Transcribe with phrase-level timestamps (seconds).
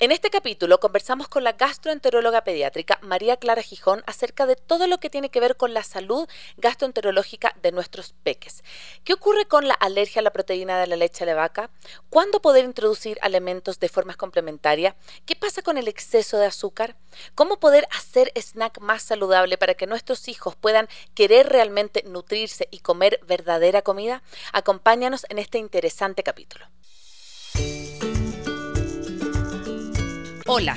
[0.00, 4.98] En este capítulo conversamos con la gastroenteróloga pediátrica María Clara Gijón acerca de todo lo
[4.98, 8.64] que tiene que ver con la salud gastroenterológica de nuestros peques.
[9.04, 11.70] ¿Qué ocurre con la alergia a la proteína de la leche de vaca?
[12.10, 14.96] ¿Cuándo poder introducir alimentos de forma complementaria?
[15.26, 16.96] ¿Qué pasa con el exceso de azúcar?
[17.34, 22.80] ¿Cómo poder hacer snack más saludable para que nuestros hijos puedan querer realmente nutrirse y
[22.80, 24.22] comer verdadera comida?
[24.52, 26.66] Acompáñanos en este interesante capítulo.
[30.46, 30.76] Hola,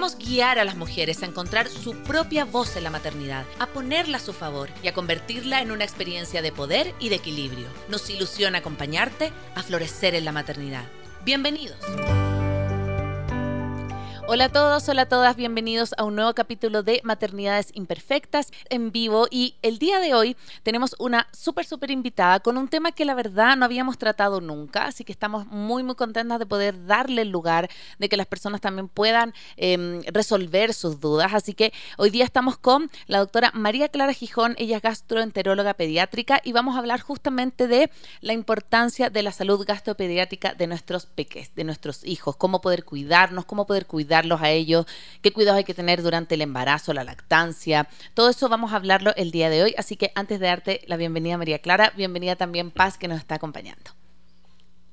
[0.09, 4.21] guiar a las mujeres a encontrar su propia voz en la maternidad, a ponerla a
[4.21, 7.67] su favor y a convertirla en una experiencia de poder y de equilibrio.
[7.87, 10.85] Nos ilusiona acompañarte a florecer en la maternidad.
[11.23, 11.77] Bienvenidos.
[14.33, 18.93] Hola a todos, hola a todas, bienvenidos a un nuevo capítulo de Maternidades Imperfectas en
[18.93, 19.27] vivo.
[19.29, 23.13] Y el día de hoy tenemos una súper, súper invitada con un tema que la
[23.13, 27.29] verdad no habíamos tratado nunca, así que estamos muy, muy contentas de poder darle el
[27.29, 32.23] lugar, de que las personas también puedan em, resolver sus dudas, así que hoy día
[32.23, 37.01] estamos con la doctora María Clara Gijón, ella es gastroenteróloga pediátrica y vamos a hablar
[37.01, 42.61] justamente de la importancia de la salud gastropediátrica de nuestros peques, de nuestros hijos, cómo
[42.61, 44.85] poder cuidarnos, cómo poder cuidar a ellos,
[45.21, 47.87] qué cuidados hay que tener durante el embarazo, la lactancia.
[48.13, 49.73] Todo eso vamos a hablarlo el día de hoy.
[49.77, 53.35] Así que antes de darte la bienvenida, María Clara, bienvenida también Paz, que nos está
[53.35, 53.91] acompañando.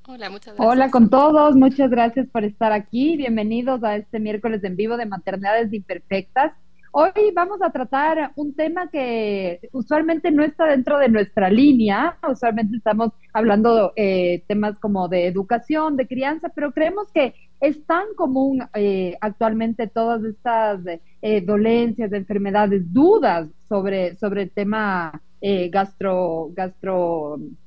[0.07, 0.67] Hola, muchas gracias.
[0.67, 3.17] Hola con todos, muchas gracias por estar aquí.
[3.19, 6.53] Bienvenidos a este miércoles en vivo de Maternidades Imperfectas.
[6.91, 12.79] Hoy vamos a tratar un tema que usualmente no está dentro de nuestra línea, usualmente
[12.79, 18.63] estamos hablando eh, temas como de educación, de crianza, pero creemos que es tan común
[18.75, 20.81] eh, actualmente todas estas
[21.23, 26.51] eh, dolencias, enfermedades, dudas sobre, sobre el tema eh, gastro,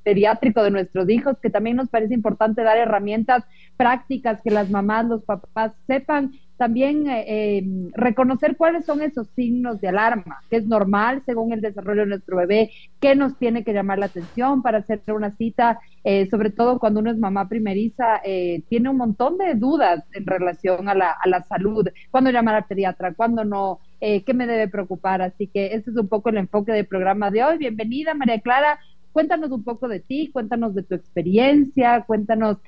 [0.02, 3.44] pediátrico de nuestros hijos, que también nos parece importante dar herramientas
[3.76, 6.32] prácticas que las mamás, los papás sepan
[6.62, 11.60] también eh, em, reconocer cuáles son esos signos de alarma, que es normal según el
[11.60, 15.80] desarrollo de nuestro bebé, qué nos tiene que llamar la atención para hacer una cita,
[16.04, 20.24] eh, sobre todo cuando uno es mamá primeriza, eh, tiene un montón de dudas en
[20.24, 25.20] relación a la, salud, cuándo llamar al pediatra, cuándo no, qué me debe preocupar.
[25.20, 27.58] Así que ese es un poco el enfoque del programa de hoy.
[27.58, 28.78] Bienvenida, María Clara.
[29.10, 32.58] Cuéntanos un poco de ti, cuéntanos de tu experiencia, cuéntanos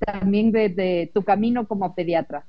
[0.00, 2.44] también de tu camino como pediatra.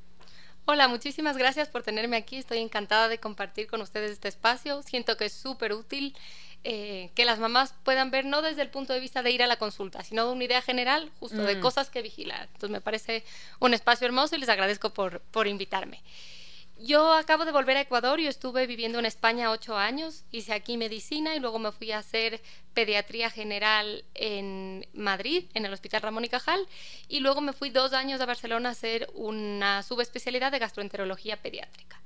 [0.65, 2.37] Hola, muchísimas gracias por tenerme aquí.
[2.37, 4.81] Estoy encantada de compartir con ustedes este espacio.
[4.81, 6.15] Siento que es súper útil
[6.63, 9.47] eh, que las mamás puedan ver no desde el punto de vista de ir a
[9.47, 11.59] la consulta, sino de una idea general justo de mm.
[11.59, 12.43] cosas que vigilar.
[12.43, 13.25] Entonces me parece
[13.59, 16.01] un espacio hermoso y les agradezco por, por invitarme.
[16.77, 20.75] Yo acabo de volver a Ecuador, yo estuve viviendo en España ocho años, hice aquí
[20.75, 22.41] medicina y luego me fui a hacer
[22.73, 26.67] pediatría general en Madrid, en el Hospital Ramón y Cajal,
[27.07, 32.01] y luego me fui dos años a Barcelona a hacer una subespecialidad de gastroenterología pediátrica.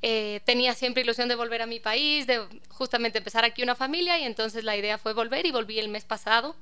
[0.00, 4.18] Eh, tenía siempre ilusión de volver a mi país, de justamente empezar aquí una familia
[4.18, 6.56] y entonces la idea fue volver y volví el mes pasado.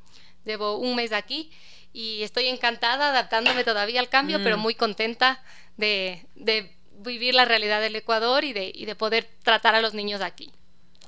[0.45, 1.51] Llevo un mes aquí
[1.93, 4.61] y estoy encantada, adaptándome todavía al cambio, pero mm.
[4.61, 5.43] muy contenta
[5.77, 10.51] de, de vivir la realidad del Ecuador y de, poder tratar a los niños aquí.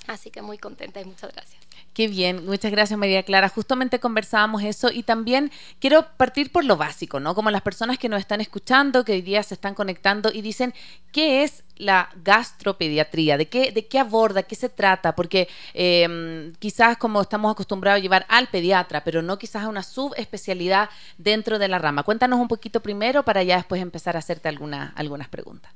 [0.07, 1.69] Así que muy contenta y muchas gracias.
[1.99, 3.49] Qué bien, muchas gracias María Clara.
[3.49, 5.51] Justamente conversábamos eso y también
[5.81, 7.35] quiero partir por lo básico, ¿no?
[7.35, 10.73] Como las personas que nos están escuchando, que hoy día se están conectando y dicen,
[11.11, 13.37] ¿qué es la gastropediatría?
[13.37, 14.45] ¿De qué, de qué aborda?
[14.45, 15.17] ¿Qué se trata?
[15.17, 19.83] Porque em, quizás como estamos acostumbrados a llevar al pediatra, pero no quizás a una
[19.83, 22.05] subespecialidad dentro de la rama.
[22.05, 25.73] Cuéntanos un poquito primero para ya después empezar a hacerte alguna, algunas preguntas.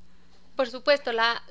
[0.56, 1.42] Por supuesto, la,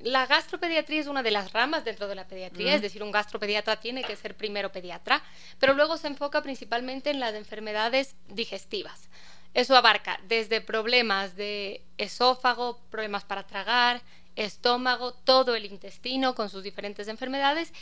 [0.00, 3.76] la, gastropediatría es una de las ramas dentro de la pediatría, es decir, un gastropediatra
[3.80, 5.22] tiene que ser primero pediatra,
[5.58, 9.08] pero luego se enfoca principalmente en las enfermedades digestivas.
[9.52, 14.02] Eso abarca desde problemas de esófago, problemas para tragar,
[14.36, 17.72] estómago, todo el intestino con sus diferentes enfermedades,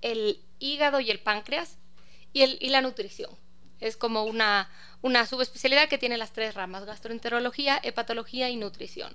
[0.00, 1.78] el hígado y el páncreas
[2.32, 3.30] y, el, y la nutrición.
[3.82, 4.70] Es como una,
[5.02, 9.12] una subespecialidad que tiene las tres ramas, gastroenterología, hepatología y nutrición.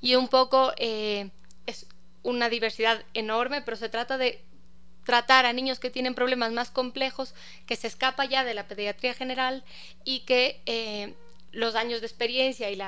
[0.00, 1.30] Y un poco eh,
[1.66, 1.86] es
[2.22, 4.42] una diversidad enorme, pero se trata de
[5.04, 7.34] tratar a niños que tienen problemas más complejos,
[7.66, 9.64] que se escapa ya de la pediatría general
[10.04, 11.14] y que eh,
[11.52, 12.78] los años de experiencia y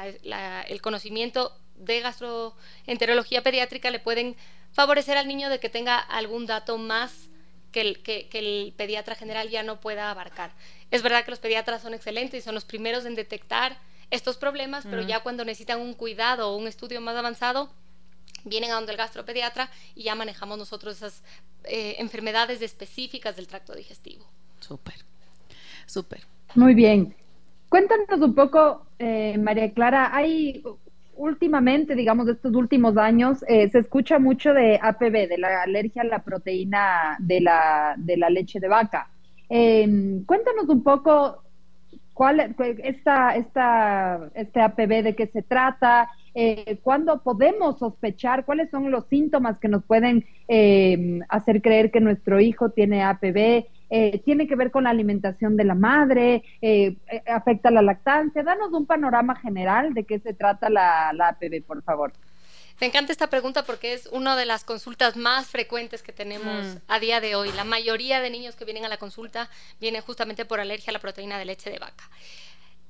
[0.69, 4.35] el conocimiento de gastroenterología pediátrica le pueden
[4.73, 7.29] favorecer al niño de que tenga algún dato más
[7.79, 10.51] que el, que, el pediatra general ya no pueda abarcar.
[10.91, 13.79] Es verdad que los pediatras son excelentes y son los primeros en detectar
[14.11, 17.71] estos problemas, pero ya cuando necesitan un cuidado o un estudio más avanzado,
[18.45, 21.23] vienen a donde el gastropediatra y ya manejamos nosotros esas
[21.65, 24.25] eh, enfermedades específicas del tracto digestivo.
[24.61, 24.97] Súper,
[25.87, 26.23] súper.
[26.55, 27.15] Muy bien.
[27.69, 30.65] Cuéntanos un poco, eh, María Clara, hay
[31.19, 36.03] últimamente, digamos, de estos últimos años, eh, se escucha mucho de APB, de la alergia
[36.03, 39.11] a la proteína de la, de la leche de vaca.
[39.49, 41.43] Em, cuéntanos un poco
[42.15, 48.91] cuál esta, esta, este APB, de qué se trata, eh, cuándo podemos sospechar, cuáles son
[48.91, 54.46] los síntomas que nos pueden em, hacer creer que nuestro hijo tiene APB, eh, tiene
[54.46, 58.43] que ver con la alimentación de la madre, eh, eh, afecta la lactancia.
[58.43, 62.12] Danos un panorama general de qué se trata la, la APB, por favor.
[62.81, 66.76] Me encanta esta pregunta porque es una de las consultas más frecuentes que tenemos mm.
[66.87, 67.50] a día de hoy.
[67.52, 69.50] La mayoría de niños que vienen a la consulta
[69.81, 72.08] vienen justamente por alergia a la proteína de leche de vaca.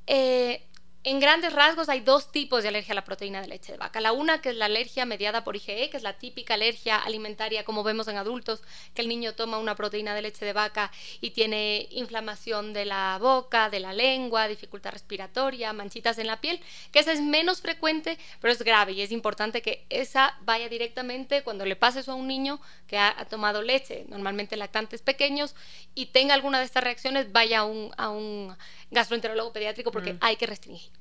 [0.07, 0.63] Eh,
[1.11, 3.99] en grandes rasgos hay dos tipos de alergia a la proteína de leche de vaca.
[3.99, 7.65] La una que es la alergia mediada por IgE, que es la típica alergia alimentaria
[7.65, 8.61] como vemos en adultos,
[8.93, 13.17] que el niño toma una proteína de leche de vaca y tiene inflamación de la
[13.23, 16.61] boca, de la lengua, dificultad respiratoria, manchitas en la piel,
[16.93, 21.43] que esa es menos frecuente, pero es grave y es importante que esa vaya directamente
[21.43, 25.55] cuando le pase eso a un niño que ha, tomado leche, normalmente lactantes pequeños,
[25.95, 28.55] y tenga alguna de estas reacciones, vaya a un, a un
[28.91, 30.19] gastroenterólogo pediátrico porque mm.
[30.21, 30.98] hay que restringir.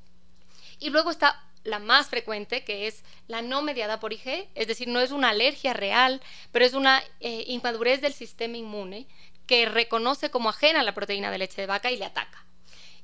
[0.79, 4.87] Y luego está la más frecuente, que es la no mediada por IG, es decir,
[4.87, 6.21] no es una alergia real,
[6.51, 9.07] pero es una eh, inmadurez del sistema inmune
[9.45, 12.45] que reconoce como ajena la proteína de leche de vaca y le ataca.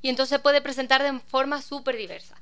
[0.02, 2.36] Y entonces puede presentar de forma súper diversa.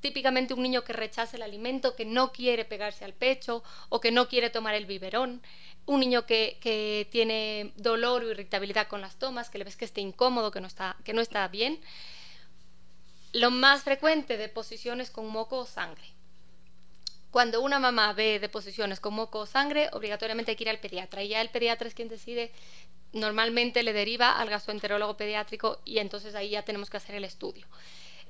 [0.00, 4.12] típicamente un niño que rechaza el alimento, que no quiere pegarse al pecho o que
[4.12, 5.42] no quiere tomar el biberón.
[5.86, 9.86] Un niño que, que tiene dolor o irritabilidad con las tomas, que le ves que
[9.86, 11.80] está incómodo, que no está, que no está bien
[13.38, 16.04] lo más frecuente, deposiciones con moco o sangre.
[17.30, 21.22] Cuando una mamá ve deposiciones con moco o sangre, obligatoriamente hay que ir al pediatra.
[21.22, 22.50] Y ya el pediatra es quien decide,
[23.12, 27.66] normalmente le deriva al gastroenterólogo pediátrico y entonces ahí ya tenemos que hacer el estudio.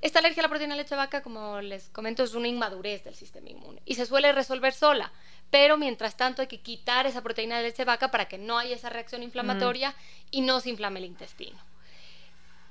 [0.00, 3.02] Esta alergia a la proteína de leche de vaca, como les comento, es una inmadurez
[3.02, 5.10] del sistema inmune y se suele resolver sola,
[5.50, 8.58] pero mientras tanto hay que quitar esa proteína de leche de vaca para que no
[8.58, 9.94] haya esa reacción inflamatoria
[10.30, 11.58] y no se inflame el intestino.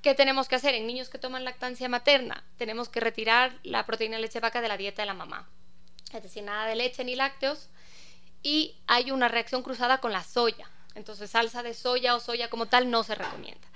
[0.08, 0.74] ¿Qué tenemos que hacer?
[0.74, 4.70] En niños que toman lactancia materna, tenemos que retirar la proteína de leche vaca de
[4.70, 5.50] la dieta de la mamá.
[6.14, 7.68] Es decir, nada de leche ni lácteos.
[8.42, 10.72] Y hay una reacción cruzada con la soya.
[10.96, 13.68] Entonces, salsa de soya o soya como tal no se recomienda.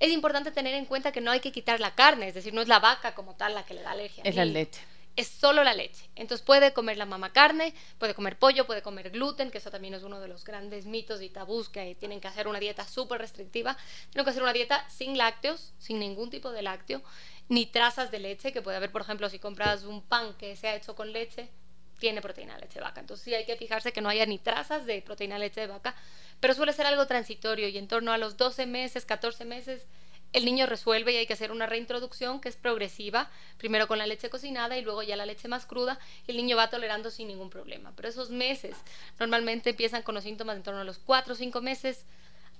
[0.00, 2.60] Es importante tener en cuenta que no hay que quitar la carne, es decir, no
[2.60, 4.22] es la vaca como tal la que le da alergia.
[4.26, 4.82] Es la leche
[5.20, 6.08] es solo la leche.
[6.16, 9.94] Entonces puede comer la mamá carne, puede comer pollo, puede comer gluten, que eso también
[9.94, 13.20] es uno de los grandes mitos y tabús que tienen que hacer una dieta súper
[13.20, 13.76] restrictiva.
[14.10, 17.02] Tienen que hacer una dieta sin lácteos, sin ningún tipo de lácteo,
[17.48, 20.68] ni trazas de leche, que puede haber, por ejemplo, si compras un pan que se
[20.68, 21.50] ha hecho con leche,
[21.98, 23.00] tiene proteína de leche vaca.
[23.00, 25.66] Entonces sí hay que fijarse que no haya ni trazas de proteína de leche de
[25.66, 25.94] vaca,
[26.40, 29.86] pero suele ser algo transitorio y en torno a los 12 meses, 14 meses,
[30.32, 34.06] el niño resuelve y hay que hacer una reintroducción que es progresiva, primero con la
[34.06, 37.28] leche cocinada y luego ya la leche más cruda, y el niño va tolerando sin
[37.28, 37.92] ningún problema.
[37.96, 38.76] Pero esos meses
[39.18, 42.04] normalmente empiezan con los síntomas en torno a los 4 o 5 meses,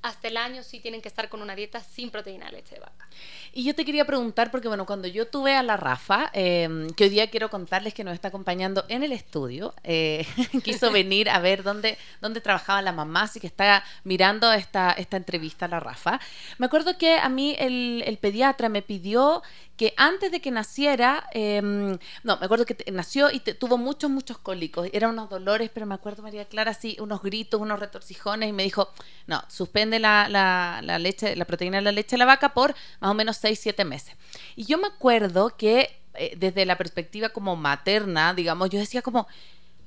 [0.03, 2.81] hasta el año sí tienen que estar con una dieta sin proteína de leche de
[2.81, 3.09] vaca.
[3.53, 7.05] Y yo te quería preguntar, porque bueno, cuando yo tuve a la Rafa, em, que
[7.05, 10.27] hoy día quiero contarles que nos está acompañando en el estudio, eh,
[10.65, 15.17] quiso venir a ver dónde, dónde trabajaba la mamá, así que está mirando esta, esta
[15.17, 16.21] entrevista a la Rafa.
[16.59, 19.43] Me acuerdo que a mí el, el pediatra me pidió
[19.81, 24.37] que antes de que naciera, em, no, me acuerdo que nació y tuvo muchos, muchos
[24.37, 24.87] cólicos.
[24.93, 28.63] Eran unos dolores, pero me acuerdo, María Clara, así, unos gritos, unos retorcijones, y me
[28.63, 28.91] dijo,
[29.27, 33.11] no, suspende la, la, leche, la proteína de la leche de la vaca por más
[33.11, 34.15] o menos 6, 7 meses.
[34.57, 39.27] Y yo me acuerdo que eh, desde la perspectiva como materna, digamos, yo decía como,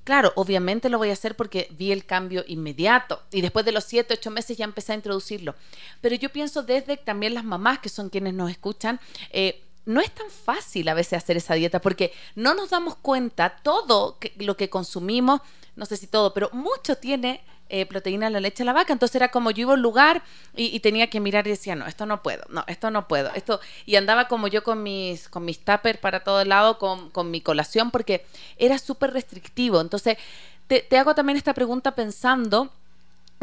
[0.04, 3.86] Claro, obviamente lo voy a hacer porque vi el cambio inmediato y después de los
[3.86, 5.56] 7, 8 meses ya empecé a introducirlo.
[6.02, 9.00] Pero yo pienso desde también las mamás que son quienes nos escuchan,
[9.32, 13.58] eh, no es tan fácil a veces hacer esa dieta porque no nos damos cuenta
[13.64, 15.42] todo lo que consumimos,
[15.76, 17.44] no sé si todo, pero mucho tiene
[17.76, 18.94] eh, proteína en la leche de la vaca.
[18.94, 20.22] Entonces era como yo iba a un lugar
[20.56, 23.32] y, tenía que mirar y decía, no, esto no puedo, no, esto no puedo.
[23.34, 27.10] esto Y andaba como yo con mis, con mis tuppers para todo el lado, con,
[27.10, 28.28] con mi colación, porque
[28.58, 29.82] era súper restrictivo.
[29.82, 30.18] Entonces
[30.68, 32.72] te, te hago también esta pregunta pensando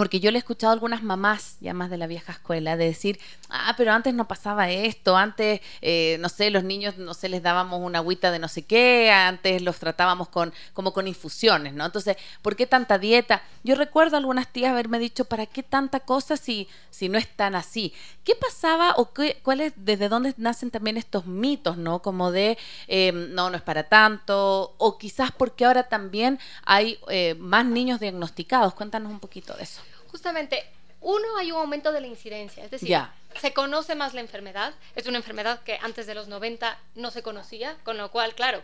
[0.00, 2.86] porque yo le he escuchado a algunas mamás, ya más de la vieja escuela, de
[2.86, 7.28] decir, ah, pero antes no pasaba esto, antes, eh, no sé, los niños, no sé,
[7.28, 11.74] les dábamos una agüita de no sé qué, antes los tratábamos con, como con infusiones,
[11.74, 11.84] ¿no?
[11.84, 13.42] Entonces, ¿por qué tanta dieta?
[13.62, 17.28] Yo recuerdo a algunas tías haberme dicho, ¿para qué tanta cosa si, si no es
[17.36, 17.92] tan así?
[18.24, 22.00] ¿Qué pasaba o qué, cuál es, desde dónde nacen también estos mitos, ¿no?
[22.00, 22.56] Como de,
[22.88, 28.00] em, no, no es para tanto, o quizás porque ahora también hay eh, más niños
[28.00, 28.72] diagnosticados.
[28.72, 30.64] Cuéntanos un poquito de eso justamente,
[31.00, 32.96] uno, hay un aumento de la incidencia, es decir,
[33.40, 37.22] se conoce más la enfermedad, es una enfermedad que antes de los 90 no se
[37.22, 38.62] conocía, con lo cual, claro,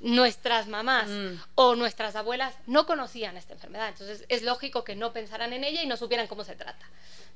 [0.00, 1.34] nuestras mamás mm.
[1.54, 5.82] o nuestras abuelas no conocían esta enfermedad, entonces es lógico que no pensaran en ella
[5.82, 6.86] y no supieran cómo se trata.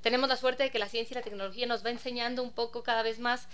[0.03, 2.83] Tenemos la suerte de que la ciencia y la tecnología nos va enseñando un poco
[2.83, 3.49] cada vez más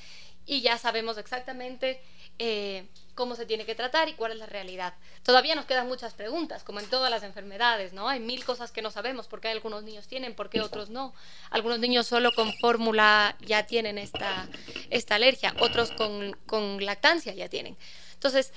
[0.47, 2.03] y ya sabemos exactamente
[2.39, 4.95] eh, cómo se tiene que tratar y cuál es la realidad.
[5.23, 8.09] Todavía nos quedan muchas preguntas, como en todas las enfermedades, ¿no?
[8.09, 11.15] Hay mil cosas que no sabemos, por qué algunos niños tienen, por qué otros no.
[11.51, 14.49] Algunos niños solo con fórmula ya tienen esta,
[14.91, 17.77] esta alergia, otros con, con lactancia ya tienen.
[18.15, 18.53] Entonces,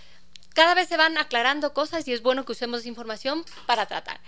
[0.55, 4.19] cada vez se van aclarando cosas y es bueno que usemos información para tratar.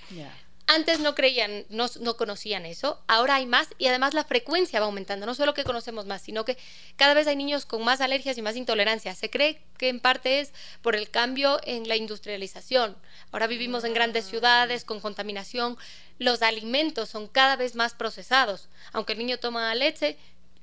[0.69, 4.87] Antes no creían, no, no, conocían eso, ahora hay más y además la frecuencia va
[4.87, 5.25] aumentando.
[5.25, 6.57] No solo que conocemos más, sino que
[6.97, 9.15] cada vez hay niños con más alergias y más intolerancia.
[9.15, 12.97] Se cree que en parte es por el cambio en la industrialización.
[13.31, 15.77] Ahora vivimos en grandes ciudades con contaminación.
[16.19, 18.67] Los alimentos son cada vez más procesados.
[18.91, 20.17] Aunque el niño toma leche,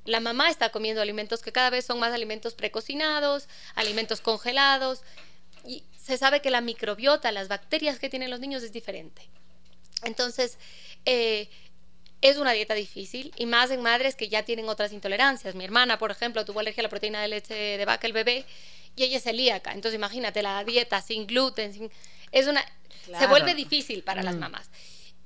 [0.05, 5.01] la mamá está comiendo alimentos que cada vez son más alimentos precocinados, alimentos congelados.
[5.65, 9.29] Y se sabe que la microbiota, las bacterias que tienen los niños es diferente.
[10.03, 10.59] Entonces,
[11.07, 11.49] eh,
[12.21, 15.55] es una dieta difícil y más en madres que ya tienen otras intolerancias.
[15.55, 18.45] Mi hermana, por ejemplo, tuvo alergia a la proteína de leche de vaca el bebé
[18.97, 19.73] y ella es celíaca.
[19.73, 21.91] Entonces, imagínate la dieta sin gluten, sin...
[22.33, 22.65] es una
[23.19, 24.39] se vuelve difícil para las mm.
[24.39, 24.71] mamás.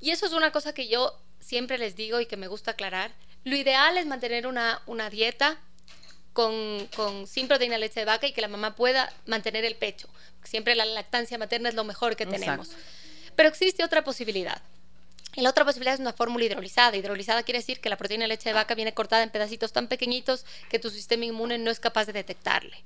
[0.00, 3.12] Y eso es una cosa que yo siempre les digo y que me gusta aclarar.
[3.44, 5.58] Lo ideal es mantener una, una dieta
[6.38, 10.08] con, con, sin proteína leche de vaca y que la mamá pueda mantener el pecho.
[10.44, 12.70] Siempre la lactancia materna es lo mejor que tenemos.
[13.34, 14.62] Pero existe otra posibilidad.
[15.34, 16.96] Y la otra posibilidad es una fórmula hidrolizada.
[16.96, 19.88] Hidrolizada quiere decir que la proteína de leche de vaca viene cortada en pedacitos tan
[19.88, 22.84] pequeñitos que tu sistema inmune no es capaz de detectarle.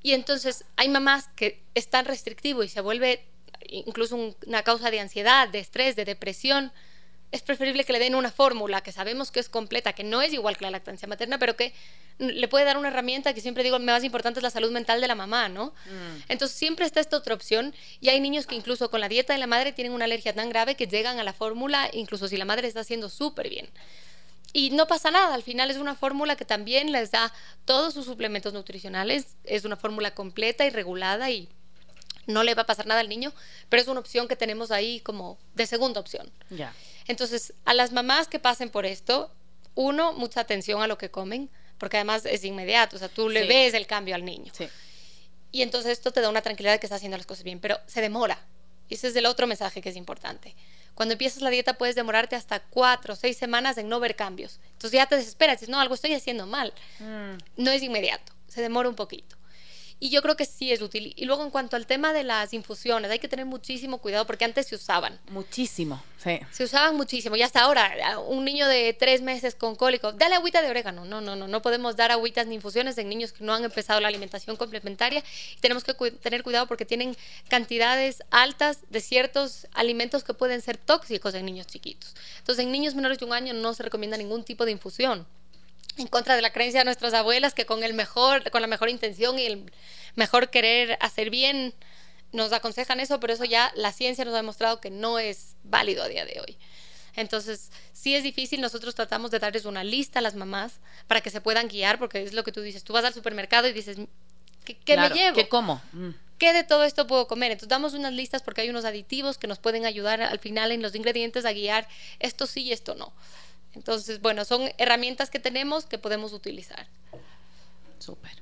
[0.00, 3.24] Y entonces hay mamás que es tan restrictivo y se vuelve
[3.68, 6.70] incluso una causa de ansiedad, de estrés, de depresión,
[7.32, 10.32] es preferible que le den una fórmula que sabemos que es completa, que no es
[10.32, 11.74] igual que la lactancia materna, pero que
[12.18, 15.08] le puede dar una herramienta que siempre digo, más importante es la salud mental de
[15.08, 15.66] la mamá, ¿no?
[15.86, 16.22] Mm.
[16.28, 19.38] Entonces siempre está esta otra opción y hay niños que incluso con la dieta de
[19.38, 22.44] la madre tienen una alergia tan grave que llegan a la fórmula, incluso si la
[22.44, 23.68] madre está haciendo súper bien.
[24.52, 27.32] Y no pasa nada, al final es una fórmula que también les da
[27.66, 31.48] todos sus suplementos nutricionales, es una fórmula completa y regulada y
[32.26, 33.32] no le va a pasar nada al niño,
[33.68, 36.30] pero es una opción que tenemos ahí como de segunda opción.
[36.50, 36.72] Ya.
[37.08, 39.32] Entonces, a las mamás que pasen por esto,
[39.74, 43.46] uno, mucha atención a lo que comen, porque además es inmediato, o sea, tú le
[43.46, 44.52] ves el cambio al niño.
[44.56, 44.68] Sí.
[45.52, 47.78] Y entonces esto te da una tranquilidad de que está haciendo las cosas bien, pero
[47.86, 48.38] se demora.
[48.88, 50.54] Y ese es el otro mensaje que es importante.
[50.94, 54.60] Cuando empiezas la dieta puedes demorarte hasta cuatro o seis semanas en no ver cambios.
[54.72, 56.72] Entonces ya te desesperas, dices, no, algo estoy haciendo mal.
[56.98, 57.62] Mm.
[57.62, 59.36] No es inmediato, se demora un poquito.
[59.98, 61.14] Y yo creo que sí es útil.
[61.16, 64.44] Y luego en cuanto al tema de las infusiones, hay que tener muchísimo cuidado porque
[64.44, 65.18] antes se usaban.
[65.30, 66.38] Muchísimo, sí.
[66.50, 67.34] Se usaban muchísimo.
[67.34, 71.06] Y hasta ahora, un niño de tres meses con cólico, dale agüita de orégano.
[71.06, 71.48] No, no, no.
[71.48, 75.24] No podemos dar agüitas ni infusiones en niños que no han empezado la alimentación complementaria.
[75.56, 77.16] Y tenemos que tener cuidado porque tienen
[77.48, 82.14] cantidades altas de ciertos alimentos que pueden ser tóxicos en niños chiquitos.
[82.38, 85.26] Entonces, en niños menores de un año no se recomienda ningún tipo de infusión
[85.96, 88.88] en contra de la creencia de nuestras abuelas que con el mejor, con la mejor
[88.88, 89.72] intención y el
[90.14, 91.74] mejor querer hacer bien
[92.32, 96.02] nos aconsejan eso, pero eso ya la ciencia nos ha demostrado que no es válido
[96.02, 96.58] a día de hoy.
[97.14, 101.30] Entonces, sí es difícil, nosotros tratamos de darles una lista a las mamás para que
[101.30, 103.96] se puedan guiar, porque es lo que tú dices, tú vas al supermercado y dices,
[104.64, 105.34] ¿qué, me llevo?
[105.34, 105.80] ¿Qué como?
[105.92, 106.10] Mm.
[106.38, 107.52] ¿Qué de todo esto puedo comer?
[107.52, 110.82] Entonces damos unas listas porque hay unos aditivos que nos pueden ayudar al final en
[110.82, 111.88] los ingredientes a guiar
[112.18, 113.14] esto sí y esto no.
[113.76, 116.86] Entonces, bueno, son herramientas que tenemos que podemos utilizar.
[117.98, 118.32] Súper.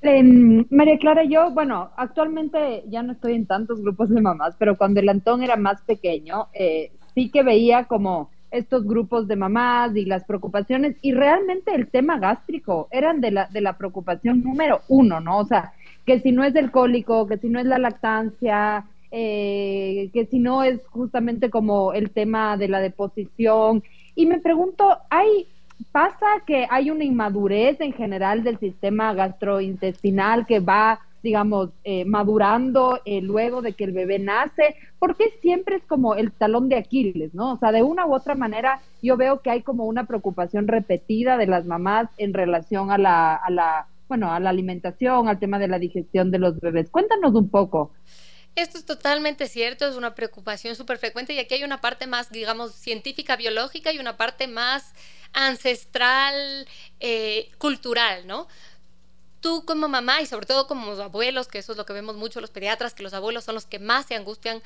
[0.00, 4.76] Em, María Clara, yo, bueno, actualmente ya no estoy en tantos grupos de mamás, pero
[4.76, 9.96] cuando el Antón era más pequeño, eh, sí que veía como estos grupos de mamás
[9.96, 14.82] y las preocupaciones, y realmente el tema gástrico eran de la, de la preocupación número
[14.88, 15.38] uno, ¿no?
[15.38, 15.72] O sea,
[16.06, 20.38] que si no es el cólico, que si no es la lactancia, eh, que si
[20.38, 23.82] no es justamente como el tema de la deposición,
[24.14, 25.48] y me pregunto, ¿hay
[25.92, 33.00] pasa que hay una inmadurez en general del sistema gastrointestinal que va digamos, eh, madurando
[33.06, 34.76] eh, luego de que el bebé nace?
[34.98, 37.54] Porque siempre es como el talón de Aquiles, ¿no?
[37.54, 41.38] O sea, de una u otra manera yo veo que hay como una preocupación repetida
[41.38, 45.58] de las mamás en relación a la, a la bueno, a la alimentación, al tema
[45.58, 46.90] de la digestión de los bebés.
[46.90, 47.90] Cuéntanos un poco.
[48.56, 52.30] Esto es totalmente cierto, es una preocupación súper frecuente y aquí hay una parte más,
[52.30, 54.92] digamos, científica, biológica y una parte más
[55.32, 56.68] ancestral,
[57.00, 58.46] eh, cultural, ¿no?
[59.40, 62.40] Tú como mamá y sobre todo como abuelos, que eso es lo que vemos mucho
[62.40, 64.62] los pediatras, que los abuelos son los que más se angustian,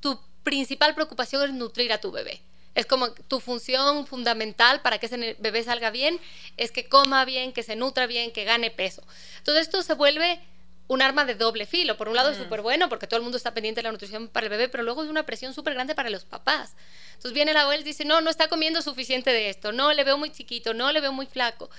[0.00, 2.40] tu principal preocupación es nutrir a tu bebé.
[2.74, 6.18] Es como tu función fundamental para que ese bebé salga bien,
[6.56, 9.02] es que coma bien, que se nutra bien, que gane peso.
[9.38, 10.40] Entonces esto se vuelve
[10.88, 11.96] un arma de doble filo.
[11.96, 14.28] Por un lado es súper bueno porque todo el mundo está pendiente de la nutrición
[14.28, 16.74] para el bebé, pero luego es una presión súper grande para los papás.
[17.08, 20.04] Entonces viene la abuela y dice, no, no está comiendo suficiente de esto, no, le
[20.04, 21.70] veo muy chiquito, no, le veo muy flaco.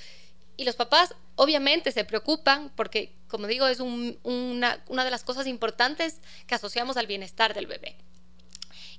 [0.58, 5.46] Y los papás obviamente se preocupan porque, como digo, es una, una de las cosas
[5.46, 7.96] importantes que asociamos al bienestar del bebé.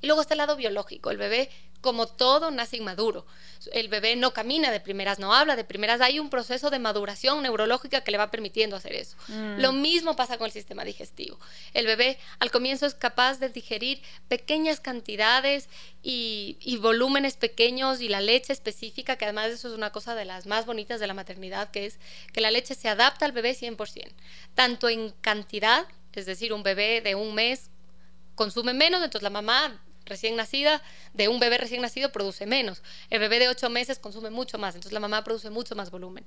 [0.00, 1.10] Y luego está el lado biológico.
[1.10, 3.26] El bebé como todo nace inmaduro.
[3.72, 6.00] El bebé no camina de primeras, no habla de primeras.
[6.00, 9.16] Hay un proceso de maduración neurológica que le va permitiendo hacer eso.
[9.28, 9.60] Mm.
[9.60, 11.38] Lo mismo pasa con el sistema digestivo.
[11.74, 15.68] El bebé al comienzo es capaz de digerir pequeñas cantidades
[16.02, 20.24] y, y volúmenes pequeños y la leche específica, que además eso es una cosa de
[20.24, 21.98] las más bonitas de la maternidad, que es
[22.32, 24.08] que la leche se adapta al bebé 100%,
[24.54, 25.86] tanto en cantidad,
[26.18, 27.70] es decir, un bebé de un mes
[28.34, 30.82] consume menos, entonces la mamá recién nacida,
[31.14, 32.82] de un bebé recién nacido produce menos.
[33.10, 36.24] El bebé de ocho meses consume mucho más, entonces la mamá produce mucho más volumen.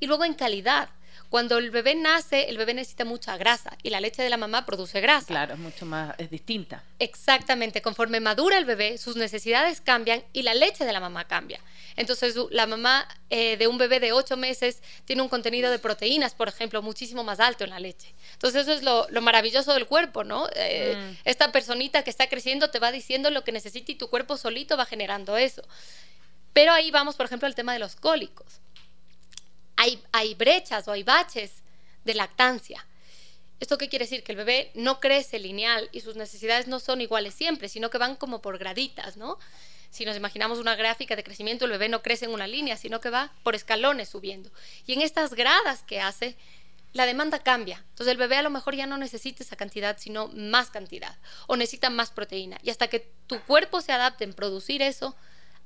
[0.00, 0.88] Y luego en calidad,
[1.28, 4.66] cuando el bebé nace, el bebé necesita mucha grasa y la leche de la mamá
[4.66, 5.26] produce grasa.
[5.26, 6.82] Claro, es mucho más, es distinta.
[6.98, 11.60] Exactamente, conforme madura el bebé, sus necesidades cambian y la leche de la mamá cambia.
[11.96, 16.34] Entonces, la mamá eh, de un bebé de ocho meses tiene un contenido de proteínas,
[16.34, 18.14] por ejemplo, muchísimo más alto en la leche.
[18.32, 20.48] Entonces, eso es lo, maravilloso del cuerpo, ¿no?
[20.54, 21.16] Eh, mm.
[21.24, 24.76] Esta personita que está creciendo te va diciendo lo que necesita y tu cuerpo solito
[24.76, 25.62] va generando eso.
[26.52, 28.61] Pero ahí vamos, por ejemplo, al tema de los cólicos
[30.12, 31.62] hay, brechas o hay baches
[32.04, 32.86] de lactancia.
[33.60, 34.24] ¿Esto qué quiere decir?
[34.24, 37.98] Que el bebé no crece lineal y sus necesidades no son iguales siempre, sino que
[37.98, 39.38] van como por graditas, ¿no?
[39.90, 43.00] Si nos imaginamos una gráfica de crecimiento, el bebé no crece en una línea, sino
[43.00, 44.50] que va por escalones subiendo.
[44.86, 46.36] Y en estas gradas que hace,
[46.92, 47.84] la demanda cambia.
[47.90, 51.16] Entonces el bebé a lo mejor ya no necesita esa cantidad, sino más cantidad,
[51.46, 52.58] o necesita más proteína.
[52.62, 55.14] Y hasta que tu cuerpo se adapte en producir eso,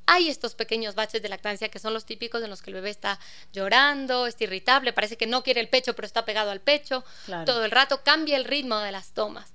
[0.07, 2.91] hay estos pequeños baches de lactancia que son los típicos en los que el bebé
[2.91, 3.19] está
[3.53, 7.05] llorando, está irritable, parece que no quiere el pecho, pero está pegado al pecho.
[7.45, 9.53] Todo el rato cambia el ritmo de las tomas.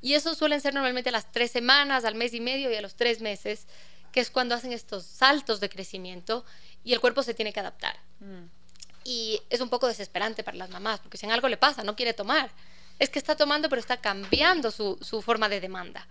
[0.00, 2.82] Y eso suelen ser normalmente a las tres semanas, al mes y medio y a
[2.82, 3.66] los tres meses,
[4.12, 6.44] que es cuando hacen estos saltos de crecimiento
[6.84, 7.96] y el cuerpo se tiene que adaptar.
[8.20, 8.44] Mm.
[9.04, 11.96] Y es un poco desesperante para las mamás, porque si en algo le pasa, no
[11.96, 12.50] quiere tomar.
[12.98, 16.06] Es que está tomando, pero está cambiando su, su forma de demanda.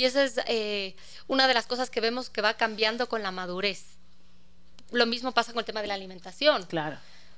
[0.00, 3.32] Y esa es eh, una de las cosas que vemos que va cambiando con la
[3.32, 3.98] madurez.
[4.92, 6.64] Lo mismo pasa con el tema de la alimentación.
[6.64, 6.96] Claro.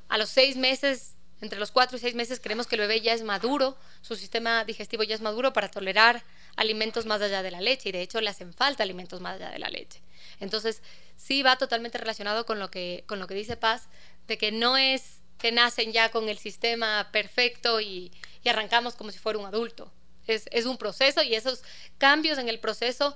[0.08, 3.14] A los seis meses, entre los cuatro y seis meses, creemos que el bebé ya
[3.14, 6.22] es maduro, su sistema digestivo ya es maduro para tolerar
[6.54, 9.50] alimentos más allá de la leche y de hecho le hacen falta alimentos más allá
[9.50, 10.00] de la leche.
[10.38, 10.82] Entonces,
[11.16, 13.88] sí va totalmente relacionado con lo que, con lo que dice Paz,
[14.28, 18.12] de que no es que nacen ya con el sistema perfecto y
[18.44, 19.90] arrancamos como si fuera un adulto.
[20.26, 21.62] Es, un proceso y esos
[21.98, 23.14] cambios en el proceso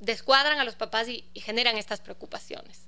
[0.00, 2.82] descuadran a los papás y, generan estas preocupaciones.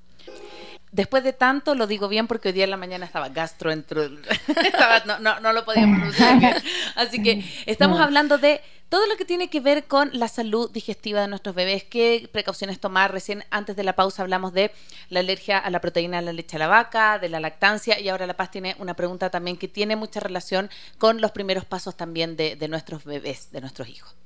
[0.90, 4.08] Después de tanto, lo digo bien porque hoy día en la mañana estaba gastroentro,
[5.06, 6.54] no, no, no, lo podía pronunciar bien.
[6.94, 11.20] Así que estamos hablando de todo lo que tiene que ver con la salud digestiva
[11.20, 13.12] de nuestros bebés, qué precauciones tomar.
[13.12, 14.70] Recién antes de la pausa hablamos de
[15.08, 18.08] la alergia a la proteína de la leche de la vaca, de la lactancia y
[18.08, 21.96] ahora La Paz tiene una pregunta también que tiene mucha relación con los primeros pasos
[21.96, 24.16] también de, de nuestros bebés, de nuestros hijos.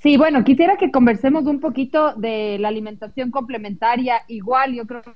[0.00, 4.22] Sí, bueno, quisiera que conversemos un poquito de la alimentación complementaria.
[4.28, 5.12] Igual, yo creo que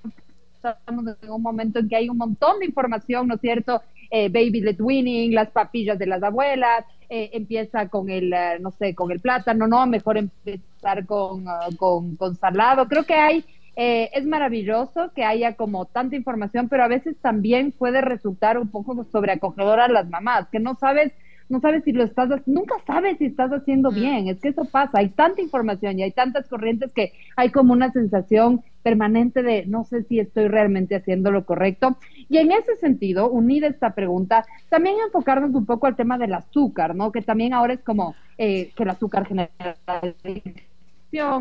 [0.57, 3.83] estamos en un momento en que hay un montón de información, ¿no es cierto?
[4.15, 8.71] Eh, baby led winning, las papillas de las abuelas, eh, empieza con el, eh, no
[8.71, 12.87] sé, con el plátano, no, mejor empezar con, ah, con, con salado.
[12.89, 13.43] Creo que hay,
[13.75, 19.03] es maravilloso que haya como tanta información, pero a veces también puede resultar un poco
[19.11, 21.13] sobreacogedora a las mamás, que no sabes
[21.49, 23.95] no sabes si lo estás, nunca sabes si estás haciendo mm.
[23.95, 27.73] bien, es que eso pasa, hay tanta información y hay tantas corrientes que hay como
[27.73, 31.97] una sensación permanente de no sé si estoy realmente haciendo lo correcto.
[32.29, 36.95] Y en ese sentido, unida esta pregunta, también enfocarnos un poco al tema del azúcar,
[36.95, 37.13] ¿no?
[37.13, 39.51] Que también ahora es como eh, que el azúcar genera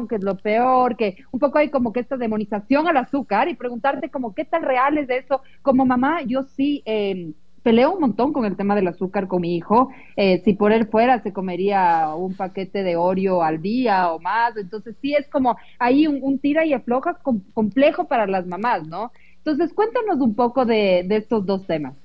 [0.09, 3.55] que es lo peor, que un poco hay como que esta demonización al azúcar y
[3.55, 5.41] preguntarte como qué tan real es eso.
[5.61, 6.83] Como mamá, yo sí...
[6.85, 9.89] Eh, peleo un montón con el tema del azúcar con mi hijo.
[10.15, 14.57] Eh, si por él fuera, se comería un paquete de Oreo al día o más.
[14.57, 17.19] Entonces, sí es como ahí un, tira y afloja
[17.53, 19.11] complejo para las mamás, ¿no?
[19.37, 21.95] Entonces, cuéntanos un poco de, estos dos temas.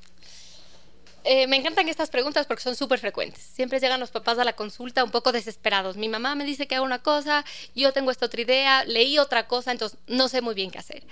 [1.28, 3.42] Eh, me encantan estas preguntas porque son súper frecuentes.
[3.42, 5.96] Siempre llegan los papás a la consulta un poco desesperados.
[5.96, 9.48] Mi mamá me dice que hago una cosa, yo tengo esta otra idea, leí otra
[9.48, 11.02] cosa, entonces no sé muy bien qué hacer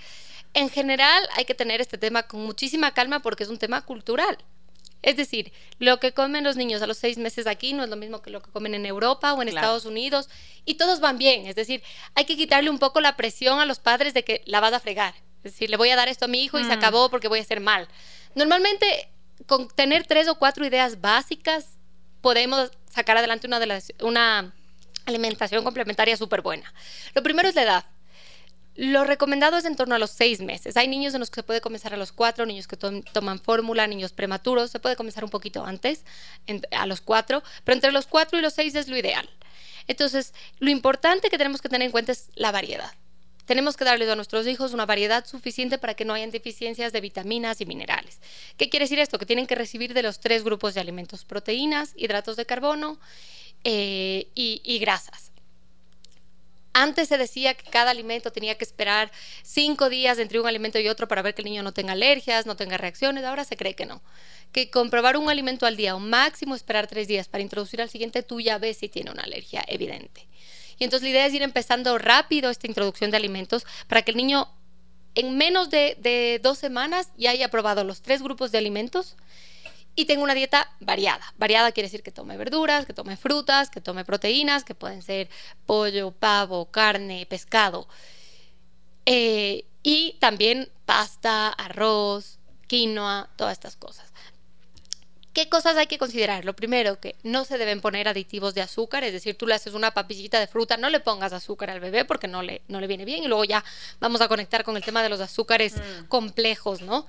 [0.55, 4.39] en general hay que tener este tema con muchísima calma porque es un tema cultural.
[5.03, 7.97] Es decir, lo que comen los niños a los seis meses aquí no es lo
[7.97, 10.31] mismo que lo que comen en Europa o en Estados Unidos
[10.65, 11.47] y todos van bien.
[11.47, 11.83] Es decir,
[12.15, 14.81] hay que quitarle un poco la presión a los padres de que la vas a
[14.81, 15.15] fregar.
[15.43, 16.79] Es decir, le voy a dar esto a mi hijo y se mm.
[16.79, 17.87] acabó porque voy a hacer mal.
[18.35, 19.11] Normalmente,
[19.47, 21.77] con tener tres o cuatro ideas básicas,
[22.23, 24.55] podemos sacar adelante una, de las, una
[25.05, 26.73] alimentación complementaria súper buena.
[27.15, 27.85] Lo primero es la edad.
[28.77, 30.77] Lo recomendado es en torno a los seis meses.
[30.77, 33.87] Hay niños en los que se puede comenzar a los cuatro, niños que toman fórmula,
[33.87, 36.05] niños prematuros, se puede comenzar un poquito antes,
[36.73, 39.29] a los cuatro, pero entre los cuatro y los seis es lo ideal.
[39.87, 42.93] Entonces, lo importante que tenemos que tener en cuenta es la variedad.
[43.47, 47.01] Tenemos que darles a nuestros hijos una variedad suficiente para que no hayan deficiencias de
[47.01, 48.19] vitaminas y minerales.
[48.57, 49.19] ¿Qué quiere decir esto?
[49.19, 52.99] Que tienen que recibir de los tres grupos de alimentos, proteínas, hidratos de carbono
[53.63, 55.34] eh, y grasas.
[56.77, 59.13] Antes se decía que cada alimento tenía que esperar
[59.45, 62.47] cinco días entre un alimento y otro para ver que el niño no tenga alergias,
[62.47, 63.25] no tenga reacciones.
[63.25, 64.03] Ahora se cree que no.
[64.51, 68.25] Que comprobar un alimento al día o máximo esperar tres días para introducir al siguiente,
[68.25, 70.27] tú ya ves si tiene una alergia evidente.
[70.77, 74.17] Y entonces la idea es ir empezando rápido esta introducción de alimentos para que el
[74.17, 74.49] niño
[75.15, 79.15] en menos de, de dos semanas ya haya probado los tres grupos de alimentos
[79.97, 81.33] y tengo una dieta variada.
[81.37, 85.29] Variada quiere decir que tome verduras, que tome frutas, que tome proteínas, que pueden ser
[85.67, 87.89] pollo, pavo, carne, pescado.
[89.07, 94.13] Eh, y también pasta, arroz, quinoa, todas estas cosas.
[95.35, 96.45] ¿Qué cosas hay que considerar?
[96.45, 99.75] Lo primero, que no se deben poner aditivos de azúcar, es decir, tú le haces
[99.75, 102.87] una papillita de fruta, no le pongas azúcar al bebé porque no le, no le
[102.87, 103.65] viene bien y luego ya
[103.99, 106.05] vamos a conectar con el tema de los azúcares mm.
[106.07, 107.09] complejos, ¿no?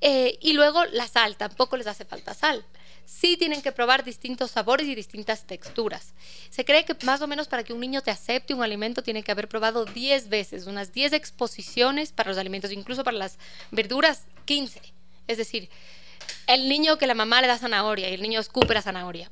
[0.00, 2.64] Eh, y luego la sal, tampoco les hace falta sal.
[3.04, 6.14] Sí tienen que probar distintos sabores y distintas texturas.
[6.50, 9.22] Se cree que más o menos para que un niño te acepte un alimento tiene
[9.22, 13.38] que haber probado 10 veces, unas 10 exposiciones para los alimentos, incluso para las
[13.70, 14.80] verduras 15.
[15.26, 15.68] Es decir,
[16.46, 19.30] el niño que la mamá le da zanahoria y el niño escupe la zanahoria.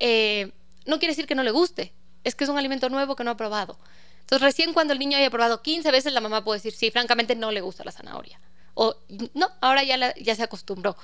[0.00, 0.52] Eh,
[0.86, 1.92] no quiere decir que no le guste,
[2.24, 3.78] es que es un alimento nuevo que no ha probado.
[4.20, 7.34] Entonces recién cuando el niño haya probado 15 veces la mamá puede decir, sí, francamente
[7.34, 8.40] no le gusta la zanahoria
[8.80, 8.94] o
[9.34, 10.96] no, ahora ya, ya se acostumbró.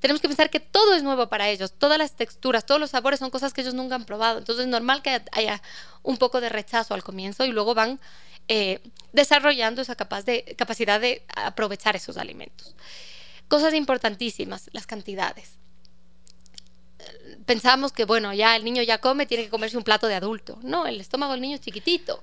[0.00, 3.20] Tenemos que pensar que todo es nuevo para ellos, todas las texturas, todos los sabores
[3.20, 4.38] son cosas que ellos nunca han probado.
[4.38, 5.60] Entonces es normal que haya
[6.02, 8.00] un poco de rechazo al comienzo y luego van
[8.48, 8.80] eh,
[9.12, 12.74] desarrollando esa capacidad de aprovechar esos alimentos.
[13.48, 15.50] Cosas importantísimas, las cantidades.
[17.44, 20.58] Pensamos que, bueno, ya el niño ya come, tiene que comerse un plato de adulto.
[20.62, 22.22] No, el estómago del niño es chiquitito.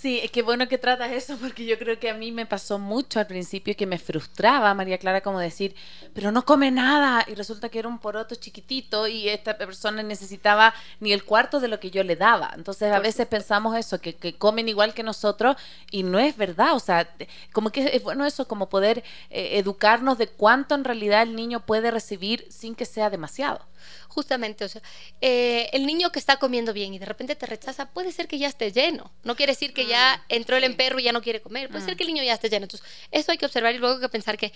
[0.00, 2.78] Sí, es que bueno que tratas eso porque yo creo que a mí me pasó
[2.78, 5.74] mucho al principio que me frustraba María Clara como decir,
[6.14, 10.72] pero no come nada y resulta que era un poroto chiquitito y esta persona necesitaba
[11.00, 12.50] ni el cuarto de lo que yo le daba.
[12.56, 15.56] Entonces a veces pensamos eso, que, que comen igual que nosotros
[15.90, 16.74] y no es verdad.
[16.74, 17.06] O sea,
[17.52, 21.60] como que es bueno eso, como poder eh, educarnos de cuánto en realidad el niño
[21.66, 23.68] puede recibir sin que sea demasiado
[24.08, 24.82] justamente, o sea,
[25.20, 28.38] eh, el niño que está comiendo bien y de repente te rechaza, puede ser que
[28.38, 29.10] ya esté lleno.
[29.22, 31.68] No quiere decir que ya entró el emperro y ya no quiere comer.
[31.68, 31.96] Puede ser mm.
[31.96, 32.64] que el niño ya esté lleno.
[32.64, 34.52] Entonces, eso hay que observar y luego hay que pensar que,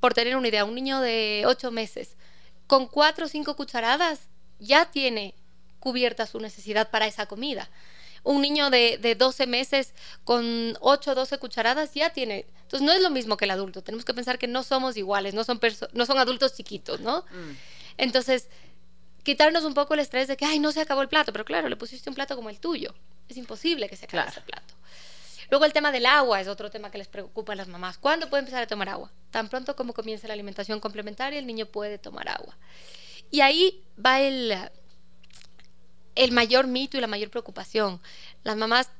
[0.00, 2.16] por tener una idea, un niño de 8 meses
[2.66, 5.34] con 4 o 5 cucharadas ya tiene
[5.78, 7.68] cubierta su necesidad para esa comida.
[8.24, 12.46] Un niño de, de 12 meses con 8 o 12 cucharadas ya tiene.
[12.62, 13.82] Entonces no es lo mismo que el adulto.
[13.82, 15.60] Tenemos que pensar que no somos iguales, no son,
[15.92, 17.20] no son adultos chiquitos, ¿no?
[17.30, 17.56] Mm.
[17.98, 18.48] Entonces,
[19.22, 21.68] quitarnos un poco el estrés de que, ay, no se acabó el plato, pero claro,
[21.68, 22.94] le pusiste un plato como el tuyo.
[23.32, 24.74] Es imposible que se acabe ese plato.
[25.48, 27.96] Luego el tema del agua es otro tema que les preocupa a las mamás.
[27.96, 29.10] ¿Cuándo puede empezar a tomar agua?
[29.30, 32.58] Tan pronto como comience la alimentación complementaria, el niño puede tomar agua.
[33.30, 34.54] Y ahí va el,
[36.14, 38.02] el mayor mito y la mayor preocupación.
[38.44, 38.90] Las mamás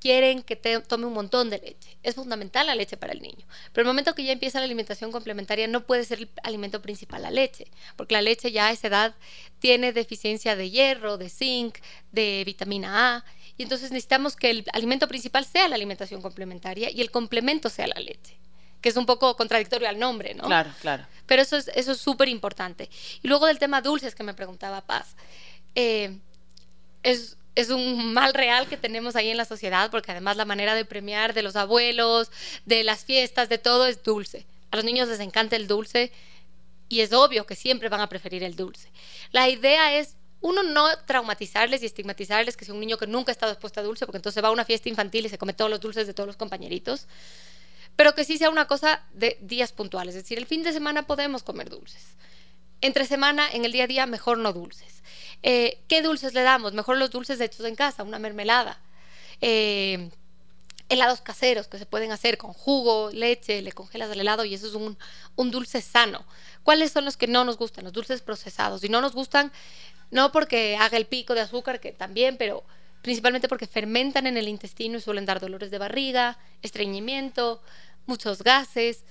[0.00, 1.98] quieren que te, tome un montón de leche.
[2.02, 3.46] Es fundamental la leche para el niño.
[3.72, 7.22] Pero el momento que ya empieza la alimentación complementaria no puede ser el alimento principal
[7.22, 7.66] la leche,
[7.96, 9.14] porque la leche ya a esa edad
[9.58, 11.78] tiene deficiencia de hierro, de zinc,
[12.12, 13.24] de vitamina A,
[13.56, 17.86] y entonces necesitamos que el alimento principal sea la alimentación complementaria y el complemento sea
[17.86, 18.36] la leche
[18.80, 20.44] que es un poco contradictorio al nombre, ¿no?
[20.44, 21.06] Claro, claro.
[21.26, 22.88] Pero eso es eso es súper importante.
[23.20, 25.16] Y luego del tema dulces que me preguntaba Paz,
[25.74, 26.18] eh,
[27.02, 30.74] es es un mal real que tenemos ahí en la sociedad, porque además la manera
[30.74, 32.30] de premiar de los abuelos,
[32.66, 34.46] de las fiestas, de todo es dulce.
[34.70, 36.12] A los niños les encanta el dulce
[36.88, 38.92] y es obvio que siempre van a preferir el dulce.
[39.32, 43.34] La idea es uno, no traumatizarles y estigmatizarles que sea un niño que nunca ha
[43.34, 45.70] estado expuesto a dulce, porque entonces va a una fiesta infantil y se come todos
[45.70, 47.08] los dulces de todos los compañeritos,
[47.96, 51.06] pero que sí sea una cosa de días puntuales, es decir, el fin de semana
[51.06, 52.14] podemos comer dulces.
[52.80, 55.02] Entre semana, en el día a día, mejor no dulces.
[55.42, 56.74] Eh, ¿Qué dulces le damos?
[56.74, 58.78] Mejor los dulces hechos en casa, una mermelada.
[59.40, 60.10] Eh,
[60.88, 64.68] helados caseros que se pueden hacer con jugo, leche, le congelas el helado y eso
[64.68, 64.96] es un,
[65.34, 66.24] un, dulce sano.
[66.62, 67.84] ¿Cuáles son los que no nos gustan?
[67.84, 68.84] Los dulces procesados.
[68.84, 69.50] Y no nos gustan
[70.10, 72.64] no porque haga el pico de azúcar, que también, pero
[73.02, 77.62] principalmente porque fermentan en el intestino y suelen dar dolores de barriga, estreñimiento,
[78.06, 79.04] muchos gases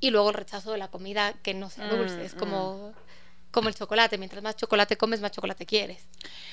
[0.00, 2.16] y luego el rechazo de la comida que no sea dulce.
[2.16, 2.94] Mm, es como...
[2.96, 3.09] Mm
[3.50, 4.18] como el chocolate.
[4.18, 6.04] Mientras más chocolate comes, más chocolate quieres.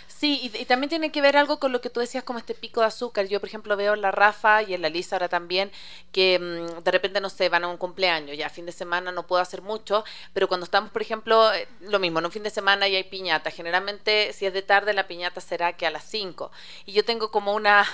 [0.07, 2.81] Sí, y, también tiene que ver algo con lo que tú decías, como este pico
[2.81, 3.27] de azúcar.
[3.27, 5.71] Yo, por ejemplo, veo en la Rafa y en la Lisa ahora también,
[6.12, 9.27] que mm, de repente, no sé, van a un cumpleaños, ya fin de semana no
[9.27, 12.49] puedo hacer mucho, pero cuando estamos, por ejemplo, eh, lo mismo, en un fin de
[12.49, 13.51] semana y hay piñata.
[13.51, 16.51] Generalmente, si es de tarde, la piñata será que a las 5.
[16.88, 17.86] Y yo tengo como una,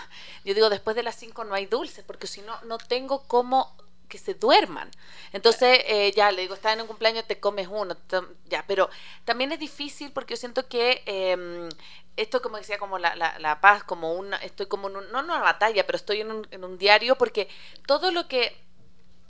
[0.46, 3.76] yo digo, después de las 5 no hay dulce, porque si no, no tengo cómo
[4.08, 4.90] que se duerman.
[5.32, 7.98] Entonces, eh, ya le digo, estás en un cumpleaños, te comes uno,
[8.46, 8.90] ya, pero
[9.26, 11.70] también es difícil porque yo siento que em,
[12.16, 15.26] esto, como decía, como la, la, paz, como una, estoy como en un, no en
[15.26, 17.48] una batalla, pero estoy en un, en un diario porque
[17.88, 18.56] todo lo que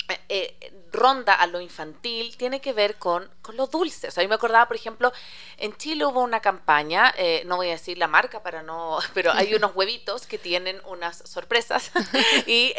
[0.09, 0.19] eh,
[0.59, 4.09] eh, ronda a lo infantil tiene que ver con, con lo dulce.
[4.09, 5.11] O sea, me acordaba, por ejemplo,
[5.57, 9.31] en Chile hubo una campaña, eh, no voy a decir la marca para no, pero
[9.31, 11.91] hay unos huevitos que tienen unas sorpresas
[12.47, 12.73] y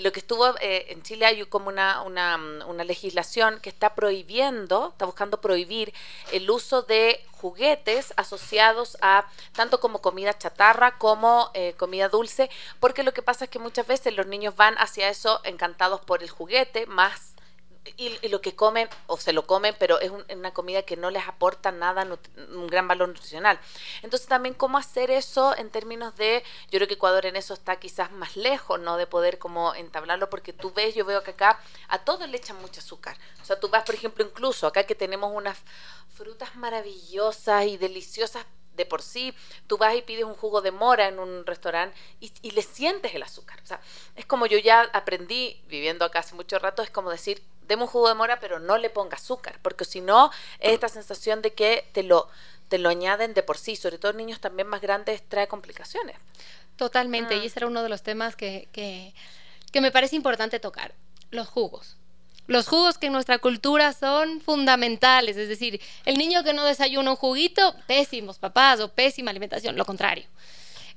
[0.00, 5.06] lo que estuvo en Chile hay como una, una, una legislación que está prohibiendo, está
[5.06, 5.94] buscando prohibir
[6.32, 13.02] el uso de juguetes asociados a tanto como comida chatarra como eh, comida dulce, porque
[13.02, 16.30] lo que pasa es que muchas veces los niños van hacia eso encantados por el
[16.30, 17.34] juguete, más
[17.96, 21.26] y, lo que comen o se lo comen, pero es una comida que no les
[21.26, 22.06] aporta nada,
[22.54, 23.58] un gran valor nutricional.
[24.02, 27.76] Entonces también cómo hacer eso en términos de, yo creo que Ecuador en eso está
[27.76, 28.96] quizás más lejos, ¿no?
[28.96, 32.60] De poder como entablarlo, porque tú ves, yo veo que acá a todos le echan
[32.60, 33.16] mucho azúcar.
[33.42, 35.58] O sea, tú vas, por ejemplo, incluso acá que tenemos unas
[36.14, 38.44] frutas maravillosas y deliciosas
[38.78, 39.34] de por sí,
[39.66, 43.22] tú vas y pides un jugo de mora en un restaurante y, le sientes el
[43.22, 43.60] azúcar.
[43.62, 43.80] O sea,
[44.16, 47.88] es como yo ya aprendí, viviendo acá hace mucho rato, es como decir, deme un
[47.88, 51.52] jugo de mora, pero no le ponga azúcar, porque si no, es esta sensación de
[51.52, 52.28] que te lo,
[52.68, 56.16] te lo añaden de por sí, sobre todo niños también más grandes, trae complicaciones.
[56.76, 57.44] Totalmente, y mm.
[57.44, 59.14] ese era uno de los temas que, que,
[59.70, 60.94] que me parece importante tocar,
[61.30, 61.98] los jugos
[62.48, 67.10] los jugos que en nuestra cultura son fundamentales, es decir, el niño que no desayuna
[67.10, 70.24] un juguito, pésimos papás o pésima alimentación, lo contrario.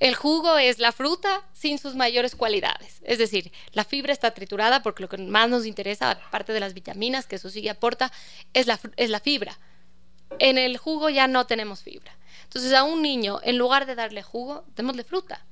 [0.02, 3.02] El jugo es la fruta sin sus mayores cualidades.
[3.04, 6.74] Es decir, la fibra está triturada porque lo que más nos interesa, aparte de las
[6.74, 8.12] vitaminas que eso sí aporta,
[8.56, 9.60] es la, es la fibra.
[10.40, 12.18] En el jugo ya no tenemos fibra.
[12.46, 15.46] Entonces a un niño, en lugar de darle jugo, démosle fruta.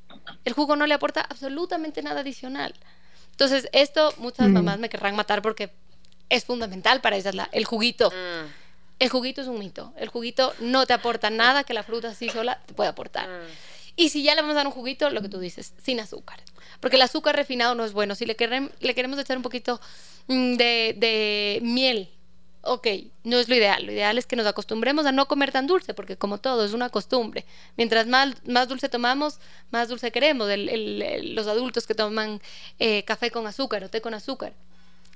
[0.43, 2.73] El jugo no le aporta absolutamente nada adicional.
[3.29, 4.53] Entonces esto muchas mm.
[4.53, 5.69] mamás me querrán matar porque
[6.27, 8.09] es fundamental para esa, el juguito.
[8.09, 8.47] Mm.
[8.97, 9.93] El juguito es un mito.
[9.95, 13.29] El juguito no te aporta nada que la fruta así sola te puede aportar.
[13.29, 13.69] Mm.
[13.99, 16.39] Y si ya le vamos a dar un juguito, lo que tú dices, sin azúcar.
[16.79, 18.15] Porque el azúcar refinado no es bueno.
[18.15, 18.37] Si le,
[18.79, 19.81] le queremos echar un poquito
[20.27, 22.09] mm, de, miel,
[22.61, 22.87] ok,
[23.25, 23.85] no es lo ideal.
[23.85, 26.71] Lo ideal es que nos acostumbremos a no comer tan dulce, porque como todo, es
[26.71, 27.45] una costumbre.
[27.75, 28.37] Mientras más,
[28.69, 30.47] dulce tomamos, más dulce queremos.
[30.47, 32.41] los adultos que toman
[32.79, 34.53] eh, café con azúcar o té con azúcar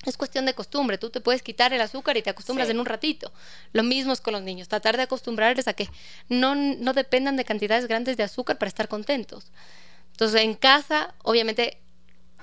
[0.05, 2.85] es cuestión de costumbre, tú te puedes quitar el azúcar y te acostumbras en un
[2.85, 3.31] ratito.
[3.71, 5.89] Lo mismo es con los niños, tratar de acostumbrarles a que
[6.29, 9.45] no, no dependan de cantidades grandes de azúcar para estar contentos.
[10.11, 11.79] Entonces, en casa, obviamente,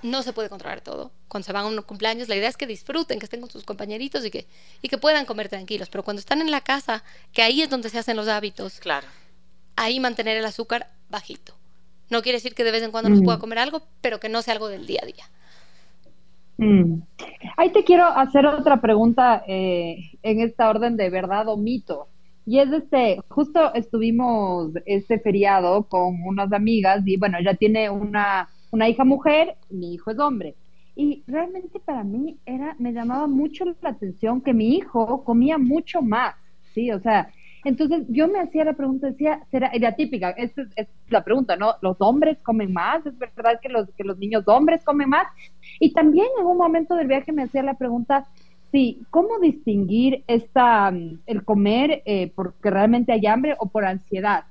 [0.03, 1.13] no se puede controlar todo.
[1.29, 3.65] Cuando se van a un cumpleaños, la idea es que disfruten, que estén con sus
[3.65, 4.47] compañeritos y que,
[4.83, 5.89] y que puedan comer tranquilos.
[5.89, 9.07] Pero cuando están en la casa, que ahí es donde se hacen los hábitos, claro.
[9.77, 11.55] ahí mantener el azúcar bajito.
[12.09, 14.43] No quiere decir que de vez en cuando nos pueda comer algo, pero que no
[14.43, 15.31] sea algo del día a día.
[16.61, 17.01] Mm.
[17.57, 22.09] Ahí te quiero hacer otra pregunta eh, en esta orden de verdad o mito.
[22.45, 28.49] Y es este, justo estuvimos este feriado con unas amigas y bueno, ella tiene una,
[28.71, 30.55] una hija mujer, mi hijo es hombre.
[30.97, 36.03] Y realmente para mí era, me llamaba mucho la atención que mi hijo comía mucho
[36.03, 36.35] más,
[36.75, 36.91] ¿sí?
[36.93, 37.31] O sea,
[37.65, 41.75] entonces yo me hacía la pregunta, decía, será, era típica, esta es, la pregunta, ¿no?
[41.83, 43.05] ¿Los hombres comen más?
[43.05, 45.27] ¿Es verdad que los, que los niños hombres comen más?
[45.79, 48.27] Y también en un momento del viaje me hacía la pregunta,
[48.73, 54.45] sí, ¿cómo distinguir esta, mm, el comer eh, porque realmente hay hambre o por ansiedad?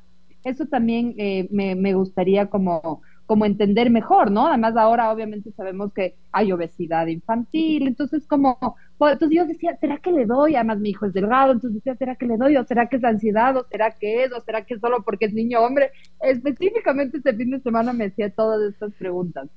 [0.44, 4.48] Eso también eh, me, me, gustaría como, como entender mejor, ¿no?
[4.48, 8.58] Además ahora obviamente sabemos que hay obesidad infantil, entonces como,
[8.98, 10.56] pues, entonces yo decía, ¿será que le doy?
[10.56, 12.58] Además mi hijo es delgado, entonces decía, ¿será que le doy?
[12.58, 13.56] ¿O será que es ansiedad?
[13.56, 14.32] ¿O será que es?
[14.34, 15.92] ¿O será que es solo porque es niño hombre?
[16.20, 19.48] Específicamente este fin de semana me hacía todas estas preguntas.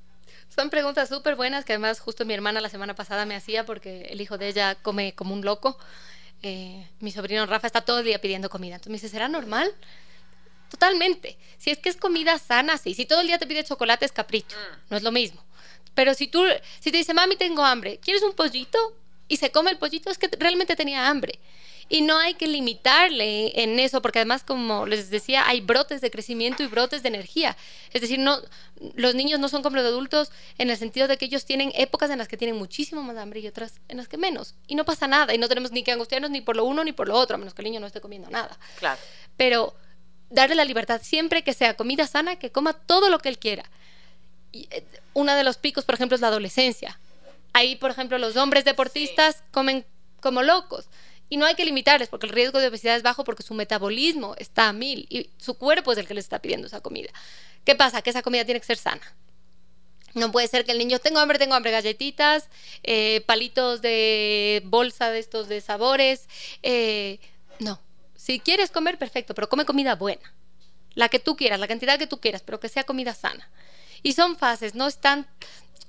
[0.49, 4.03] Son preguntas súper buenas que además justo mi hermana la semana pasada me hacía porque
[4.11, 5.79] el hijo de ella come como un loco.
[6.43, 8.75] Eh, mi sobrino Rafa está todo el día pidiendo comida.
[8.75, 9.71] Entonces me dice, ¿será normal?
[10.73, 11.37] Totalmente.
[11.59, 12.95] Si es que es comida sana, sí.
[12.95, 14.57] Si todo el día te pide chocolate, es capricho.
[14.57, 14.89] Mm.
[14.89, 15.39] No es lo mismo.
[15.93, 16.43] Pero si tú,
[16.79, 18.79] si te dice, mami, tengo hambre, ¿quieres un pollito?
[19.27, 21.39] Y se come el pollito, es que realmente tenía hambre.
[21.89, 26.09] Y no hay que limitarle en eso, porque además, como les decía, hay brotes de
[26.09, 27.55] crecimiento y brotes de energía.
[27.91, 28.39] Es decir, no,
[28.95, 32.09] los niños no son como los adultos en el sentido de que ellos tienen épocas
[32.09, 34.55] en las que tienen muchísimo más hambre y otras en las que menos.
[34.65, 35.35] Y no pasa nada.
[35.35, 37.37] Y no tenemos ni que angustiarnos ni por lo uno ni por lo otro, a
[37.37, 38.57] menos que el niño no esté comiendo nada.
[38.79, 38.99] Claro.
[39.37, 39.75] Pero
[40.33, 43.63] darle la libertad siempre que sea comida sana, que coma todo lo que él quiera.
[44.51, 46.99] Y, eh, uno de los picos, por ejemplo, es la adolescencia.
[47.53, 49.85] Ahí, por ejemplo, los hombres deportistas comen
[50.19, 50.85] como locos.
[51.29, 54.35] Y no hay que limitarles porque el riesgo de obesidad es bajo porque su metabolismo
[54.37, 57.09] está a mil y su cuerpo es el que les está pidiendo esa comida.
[57.63, 58.01] ¿Qué pasa?
[58.01, 59.01] Que esa comida tiene que ser sana.
[60.13, 62.49] No puede ser que el niño tengo hambre, tengo hambre, galletitas,
[62.83, 66.27] eh, palitos de bolsa de estos de sabores.
[66.61, 67.19] Eh,
[67.59, 67.79] no,
[68.23, 70.33] si quieres comer, perfecto, pero come comida buena.
[70.93, 73.49] La que tú quieras, la cantidad que tú quieras, pero que sea comida sana.
[74.01, 74.97] Y son fases, no es,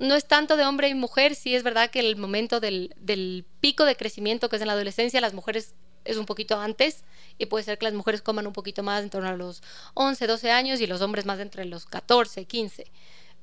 [0.01, 3.47] no es tanto de hombre y mujer, sí es verdad que el momento del, del
[3.61, 7.05] pico de crecimiento que es en la adolescencia, las mujeres es un poquito antes
[7.39, 9.63] y puede ser que las mujeres coman un poquito más en torno a los
[9.95, 12.91] 11, 12 años y los hombres más entre los 14, 15.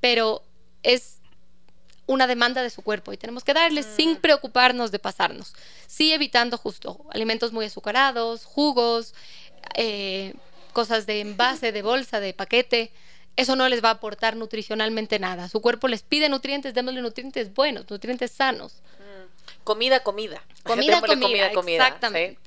[0.01, 0.43] Pero
[0.83, 1.20] es
[2.11, 4.17] una demanda de su cuerpo y tenemos que darles sin mm.
[4.17, 5.53] preocuparnos de pasarnos.
[5.87, 9.13] Sí evitando justo alimentos muy azucarados, jugos,
[9.75, 10.33] eh,
[10.73, 12.91] cosas de envase, de bolsa, de paquete.
[13.37, 15.47] Eso no les va a aportar nutricionalmente nada.
[15.47, 18.73] Su cuerpo les pide nutrientes, démosle nutrientes buenos, nutrientes sanos.
[18.99, 19.63] Mm.
[19.63, 20.43] Comida, comida.
[20.63, 22.39] Comida, comida, comida, Exactamente.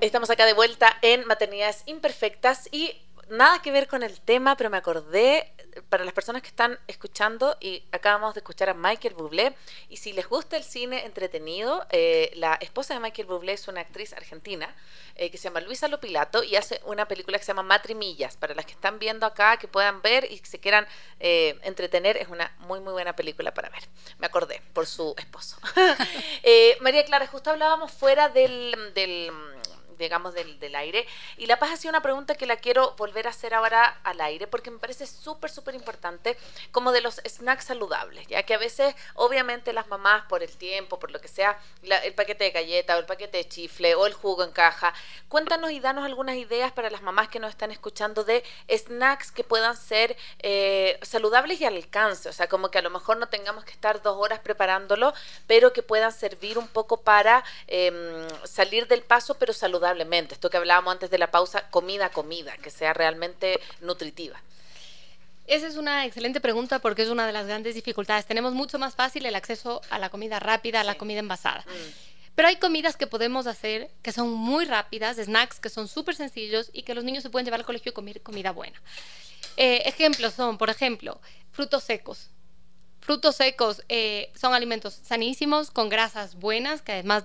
[0.00, 2.92] Estamos acá de vuelta en Maternidades Imperfectas y
[3.30, 5.52] nada que ver con el tema, pero me acordé
[5.88, 9.54] para las personas que están escuchando y acabamos de escuchar a Michael Bublé
[9.88, 13.80] y si les gusta el cine entretenido, eh, la esposa de Michael Bublé es una
[13.80, 14.74] actriz argentina
[15.14, 18.36] eh, que se llama Luisa Lopilato y hace una película que se llama Matrimillas.
[18.36, 20.86] Para las que están viendo acá, que puedan ver y se quieran
[21.20, 23.82] eh, entretener, es una muy muy buena película para ver.
[24.18, 25.56] Me acordé por su esposo.
[26.80, 29.30] María Clara, justo hablábamos fuera del, del
[30.02, 31.06] digamos, del, del aire.
[31.36, 34.46] Y La Paz hacía una pregunta que la quiero volver a hacer ahora al aire
[34.46, 36.36] porque me parece súper, súper importante,
[36.70, 40.98] como de los snacks saludables, ya que a veces, obviamente, las mamás, por el tiempo,
[40.98, 44.12] por lo que sea, el paquete de galleta o el paquete de chifle o el
[44.12, 44.92] jugo en caja,
[45.28, 49.44] cuéntanos y danos algunas ideas para las mamás que nos están escuchando de snacks que
[49.44, 53.28] puedan ser eh, saludables y al alcance, o sea, como que a lo mejor no
[53.28, 55.14] tengamos que estar dos horas preparándolo,
[55.46, 59.52] pero que puedan servir un poco para em, salir del paso, pero
[59.98, 64.40] saludable esto que hablábamos antes de la pausa, comida, comida, que sea realmente nutritiva.
[65.46, 68.26] Esa es una excelente pregunta porque es una de las grandes dificultades.
[68.26, 71.64] Tenemos mucho más fácil el acceso a la comida rápida, a la comida envasada.
[71.66, 72.12] Mm.
[72.34, 76.70] Pero hay comidas que podemos hacer que son muy rápidas, snacks que son súper sencillos
[76.72, 78.80] y que los niños se pueden llevar al colegio y comer comida buena.
[79.56, 82.30] Eh, ejemplos son, por ejemplo, frutos secos.
[83.00, 87.24] Frutos secos eh, son alimentos sanísimos, con grasas buenas, que además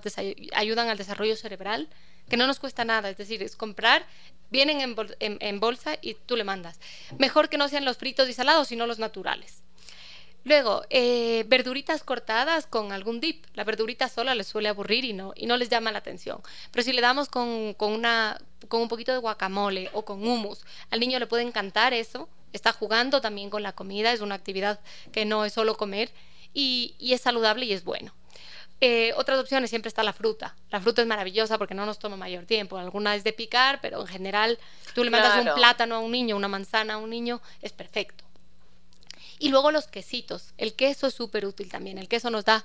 [0.52, 1.88] ayudan al desarrollo cerebral
[2.28, 4.06] que no nos cuesta nada, es decir, es comprar,
[4.50, 6.80] vienen en, bolsa y tú le mandas.
[7.18, 9.62] Mejor que no sean los fritos y salados, sino los naturales.
[10.44, 13.44] Luego, eh, verduritas cortadas con algún dip.
[13.54, 16.40] La verdurita sola les suele aburrir y no, les llama la atención.
[16.70, 21.00] Pero si le damos con, una, con un poquito de guacamole o con hummus, al
[21.00, 22.28] niño le puede encantar eso.
[22.52, 24.80] Está jugando también con la comida, es una actividad
[25.12, 26.10] que no es solo comer
[26.54, 28.14] y es saludable y es bueno.
[28.80, 30.54] Eh, otras opciones siempre está la fruta.
[30.70, 32.78] La fruta es maravillosa porque no nos toma mayor tiempo.
[32.78, 34.58] Alguna es de picar, pero en general
[34.94, 38.24] tú le mandas un plátano a un niño, una manzana a un niño, es perfecto.
[39.38, 40.52] Y luego los quesitos.
[40.58, 41.98] El queso es súper útil también.
[41.98, 42.64] El queso nos da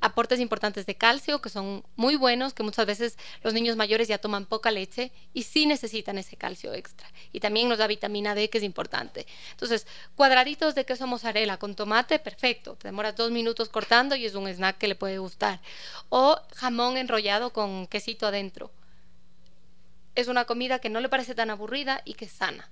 [0.00, 4.18] aportes importantes de calcio que son muy buenos, que muchas veces los niños mayores ya
[4.18, 7.08] toman poca leche y sí necesitan ese calcio extra.
[7.32, 9.26] Y también nos da vitamina D que es importante.
[9.50, 12.76] Entonces, cuadraditos de queso mozzarella con tomate, perfecto.
[12.76, 15.60] Te demoras dos minutos cortando y es un snack que le puede gustar.
[16.08, 18.70] O jamón enrollado con quesito adentro.
[20.14, 22.70] Es una comida que no le parece tan aburrida y que es sana.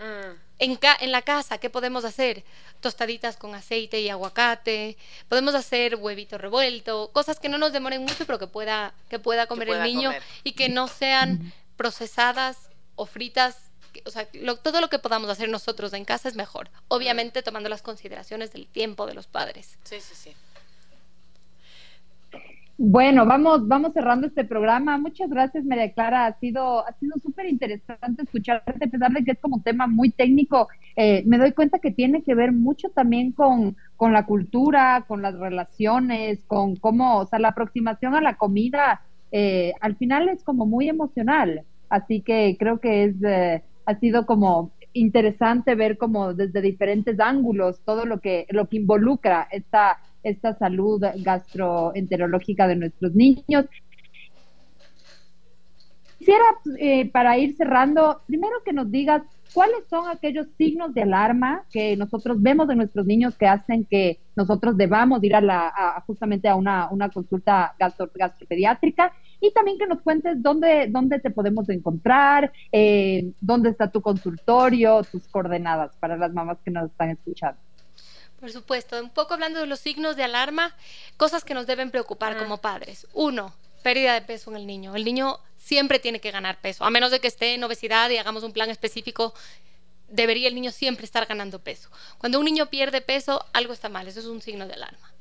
[0.00, 0.34] Mm.
[0.58, 2.42] En, en, la casa, ¿qué podemos hacer?
[2.80, 4.96] Tostaditas con aceite y aguacate,
[5.28, 9.46] podemos hacer huevito revuelto, cosas que no nos demoren mucho, pero que pueda, que pueda
[9.46, 12.56] comer el niño y que no sean procesadas
[12.96, 13.70] o fritas
[14.04, 14.28] o sea,
[14.62, 16.70] todo lo que podamos hacer nosotros en casa es mejor.
[16.88, 19.78] Obviamente tomando las consideraciones del tiempo de los padres.
[19.82, 20.36] Sí, sí, sí.
[22.82, 24.96] Bueno, vamos, vamos cerrando este programa.
[24.96, 26.24] Muchas gracias, María Clara.
[26.24, 30.66] Ha sido, ha sido súper interesante escucharte, a que es como un tema muy técnico.
[30.96, 35.20] Eh, me doy cuenta que tiene que ver mucho también con, con la cultura, con
[35.20, 40.42] las relaciones, con cómo, o sea, la aproximación a la comida, eh, al final es
[40.42, 41.64] como muy emocional.
[41.90, 47.82] Así que creo que es, eh, ha sido como interesante ver como desde diferentes ángulos
[47.84, 53.66] todo lo que, lo que involucra esta esta salud gastroenterológica de nuestros niños.
[56.18, 56.44] Quisiera,
[56.78, 59.22] eh, para ir cerrando, primero que nos digas
[59.54, 64.20] cuáles son aquellos signos de alarma que nosotros vemos de nuestros niños que hacen que
[64.36, 70.02] nosotros debamos ir a la, justamente a una, consulta gastro, gastropediátrica y también que nos
[70.02, 76.32] cuentes dónde, dónde te podemos encontrar, eh, dónde está tu consultorio, tus coordenadas para las
[76.32, 77.58] mamás que nos están escuchando.
[78.40, 80.74] Por supuesto, un poco hablando de los signos de alarma,
[81.18, 83.06] cosas que nos deben preocupar como padres.
[83.12, 84.96] Uno, pérdida de peso en el niño.
[84.96, 88.16] El niño siempre tiene que ganar peso, a menos de que esté en obesidad y
[88.16, 89.34] hagamos un plan específico.
[90.08, 91.90] Debería el niño siempre estar ganando peso.
[92.18, 95.12] Cuando un niño pierde peso, algo está mal, eso es un signo de alarma.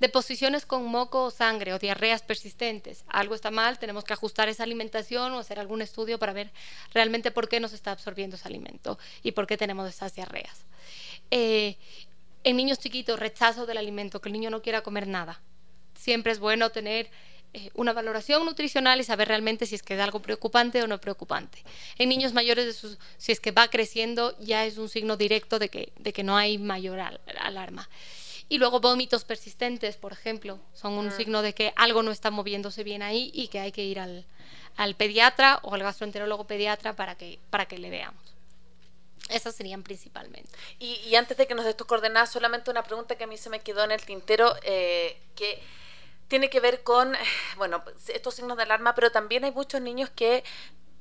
[0.00, 4.64] Deposiciones con moco o sangre o diarreas persistentes, algo está mal, tenemos que ajustar esa
[4.64, 6.50] alimentación o hacer algún estudio para ver
[6.92, 10.64] realmente por qué nos está absorbiendo ese alimento y por qué tenemos esas diarreas.
[11.30, 11.76] Eh,
[12.44, 15.40] en niños chiquitos, rechazo del alimento, que el niño no quiera comer nada.
[15.94, 17.10] Siempre es bueno tener
[17.54, 21.00] eh, una valoración nutricional y saber realmente si es que es algo preocupante o no
[21.00, 21.62] preocupante.
[21.98, 25.58] En niños mayores, de sus, si es que va creciendo, ya es un signo directo
[25.58, 26.98] de que, de que no hay mayor
[27.38, 27.88] alarma.
[28.48, 31.12] Y luego vómitos persistentes, por ejemplo, son un mm.
[31.12, 34.26] signo de que algo no está moviéndose bien ahí y que hay que ir al,
[34.76, 38.21] al pediatra o al gastroenterólogo pediatra para que, para que le veamos.
[39.28, 40.50] Esas serían principalmente.
[40.78, 43.50] Y, antes de que nos des tus coordenadas, solamente una pregunta que a mí se
[43.50, 45.62] me quedó en el tintero, eh, que
[46.28, 47.14] tiene que ver con,
[47.56, 50.44] bueno, estos signos de alarma, pero también hay muchos niños que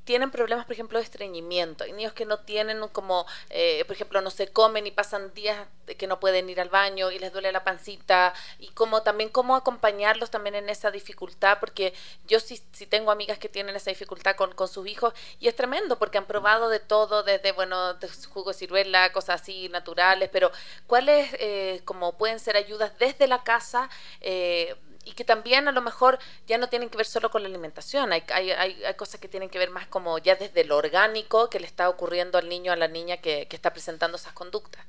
[0.04, 1.84] tienen problemas, por ejemplo, de estreñimiento.
[1.84, 5.68] Hay niños que no tienen como, eh, por ejemplo, no se comen y pasan días
[5.98, 8.34] que no pueden ir al baño y les duele la pancita.
[8.60, 11.94] Y como también cómo acompañarlos también en esa dificultad, porque
[12.28, 15.56] yo sí, sí tengo amigas que tienen esa dificultad con, con sus hijos y es
[15.56, 20.30] tremendo porque han probado de todo, desde, bueno, de jugo de ciruela, cosas así naturales,
[20.32, 20.52] pero
[20.88, 23.90] ¿cuáles eh, como pueden ser ayudas desde la casa?
[24.22, 24.76] Eh,
[25.06, 28.14] y que también a lo mejor ya no tienen que ver solo con la alimentación,
[28.14, 31.60] hay, hay, hay, cosas que tienen que ver más como ya desde lo orgánico que
[31.60, 34.86] le está ocurriendo al niño, a la niña que, que está presentando esas conductas.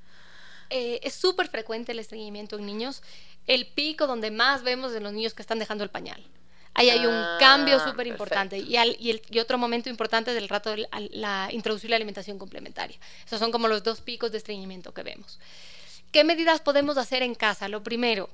[0.70, 3.02] Eh, es súper frecuente el estreñimiento en niños,
[3.46, 6.24] el pico donde más vemos de los niños que están dejando el pañal.
[6.74, 8.58] Ahí hay un ah, cambio súper importante.
[8.58, 12.96] Y, y, otro momento importante del rato, la, la, introducir la alimentación complementaria.
[13.26, 15.38] Esos son como los dos picos de estreñimiento que vemos.
[16.12, 17.68] ¿Qué medidas podemos hacer en casa?
[17.68, 18.30] Lo primero,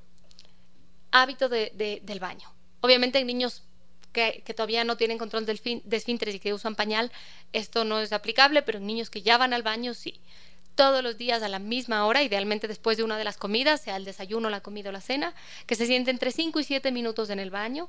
[1.11, 2.53] hábito de, del baño.
[2.81, 3.65] Obviamente en niños
[4.13, 7.13] que, todavía no tienen control del de esfínteres y que usan pañal,
[7.53, 10.21] esto no es aplicable, pero en niños que ya van al baño, sí.
[10.75, 13.97] Todos los días a la misma hora, idealmente después de una de las comidas, sea
[13.97, 15.35] el desayuno, la comida o la cena,
[15.67, 17.89] que se siente entre 5 y 7 minutos en el baño,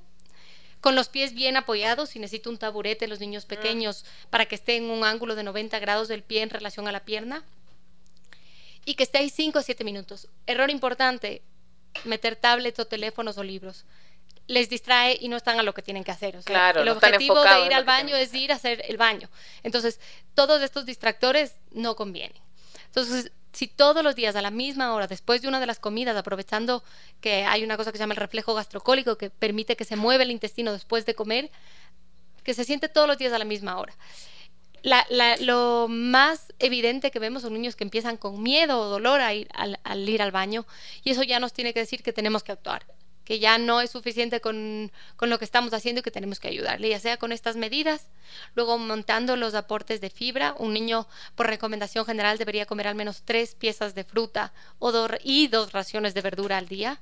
[0.82, 3.49] con los pies bien apoyados, si necesita un taburete los niños ah.
[3.49, 6.91] pequeños para que esté en un ángulo de 90 grados del pie en relación a
[6.91, 7.43] la pierna,
[8.86, 10.30] y que esté ahí 5 o 7 minutos.
[10.47, 11.43] Error importante,
[12.06, 13.86] meter tablets o teléfonos o libros.
[14.47, 16.39] Les distrae y no están a lo que tienen que hacer.
[16.43, 19.30] claro, el objetivo de ir al baño es ir a hacer el baño.
[19.64, 20.00] Entonces,
[20.34, 22.41] todos estos distractores no convienen.
[22.88, 26.18] Entonces, si todos los días a la misma hora, después de una de las comidas,
[26.18, 26.84] aprovechando
[27.22, 30.24] que hay una cosa que se llama el reflejo gastrocólico, que permite que se mueva
[30.24, 31.52] el intestino después de comer,
[32.43, 33.93] que se siente todos los días a la misma hora
[35.39, 39.47] lo más evidente que vemos son niños que empiezan con miedo o dolor a ir,
[39.53, 40.65] al, ir al baño
[41.03, 42.86] y eso ya nos tiene que decir que tenemos que actuar,
[43.25, 46.47] que ya no es suficiente con, con, lo que estamos haciendo y que tenemos que
[46.47, 48.07] ayudarle, ya sea con estas medidas,
[48.55, 50.55] luego montando los aportes de fibra.
[50.57, 54.91] Un niño, por recomendación general, debería comer al menos tres piezas de fruta o
[55.23, 57.01] y dos raciones de verdura al día.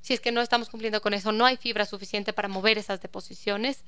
[0.00, 3.00] Si es que no estamos cumpliendo con eso, no hay fibra suficiente para mover esas
[3.00, 3.84] deposiciones.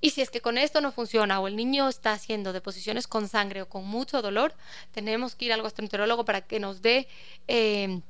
[0.00, 3.28] Y si es que con esto no funciona o el niño está haciendo deposiciones con
[3.28, 4.54] sangre o con mucho dolor,
[4.92, 7.06] tenemos que ir al gastroenterólogo para que nos dé
[7.48, 8.00] eh,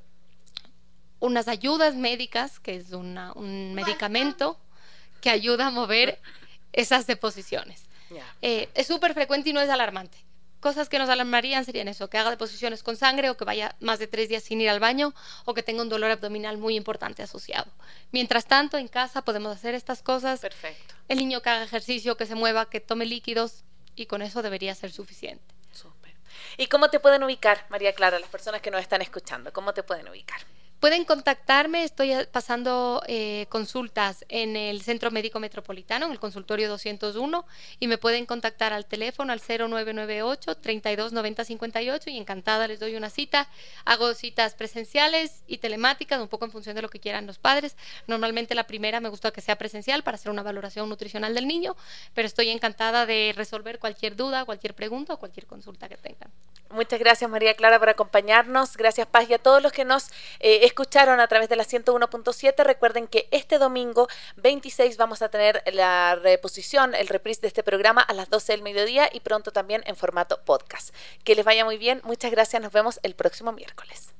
[1.18, 4.58] unas ayudas médicas, que es un medicamento
[5.20, 6.20] que ayuda a mover
[6.72, 7.84] esas deposiciones.
[8.42, 10.18] Eh, es súper frecuente y no es alarmante
[10.60, 13.98] cosas que nos alarmarían serían eso, que haga deposiciones con sangre o que vaya más
[13.98, 17.22] de tres días sin ir al baño o que tenga un dolor abdominal muy importante
[17.22, 17.70] asociado.
[18.12, 20.40] Mientras tanto, en casa podemos hacer estas cosas.
[20.40, 20.94] Perfecto.
[21.08, 23.64] El niño que haga ejercicio, que se mueva, que tome líquidos,
[23.96, 25.54] y con eso debería ser suficiente.
[25.72, 26.14] Súper.
[26.56, 29.52] ¿Y cómo te pueden ubicar, María Clara, las personas que nos están escuchando?
[29.52, 30.40] ¿Cómo te pueden ubicar?
[30.80, 37.44] Pueden contactarme, estoy pasando eh, consultas en el Centro Médico Metropolitano, en el consultorio 201,
[37.80, 41.12] y me pueden contactar al teléfono al 0998 32
[41.44, 43.46] 58 y encantada les doy una cita.
[43.84, 47.76] Hago citas presenciales y telemáticas, un poco en función de lo que quieran los padres.
[48.06, 51.76] Normalmente la primera me gusta que sea presencial para hacer una valoración nutricional del niño,
[52.14, 56.30] pero estoy encantada de resolver cualquier duda, cualquier pregunta o cualquier consulta que tengan.
[56.70, 58.76] Muchas gracias María Clara por acompañarnos.
[58.76, 60.08] Gracias Paz y a todos los que nos
[60.38, 62.64] eh, escucharon a través de la 101.7.
[62.64, 68.02] Recuerden que este domingo 26 vamos a tener la reposición, el reprise de este programa
[68.02, 70.94] a las 12 del mediodía y pronto también en formato podcast.
[71.24, 72.00] Que les vaya muy bien.
[72.04, 72.62] Muchas gracias.
[72.62, 74.19] Nos vemos el próximo miércoles.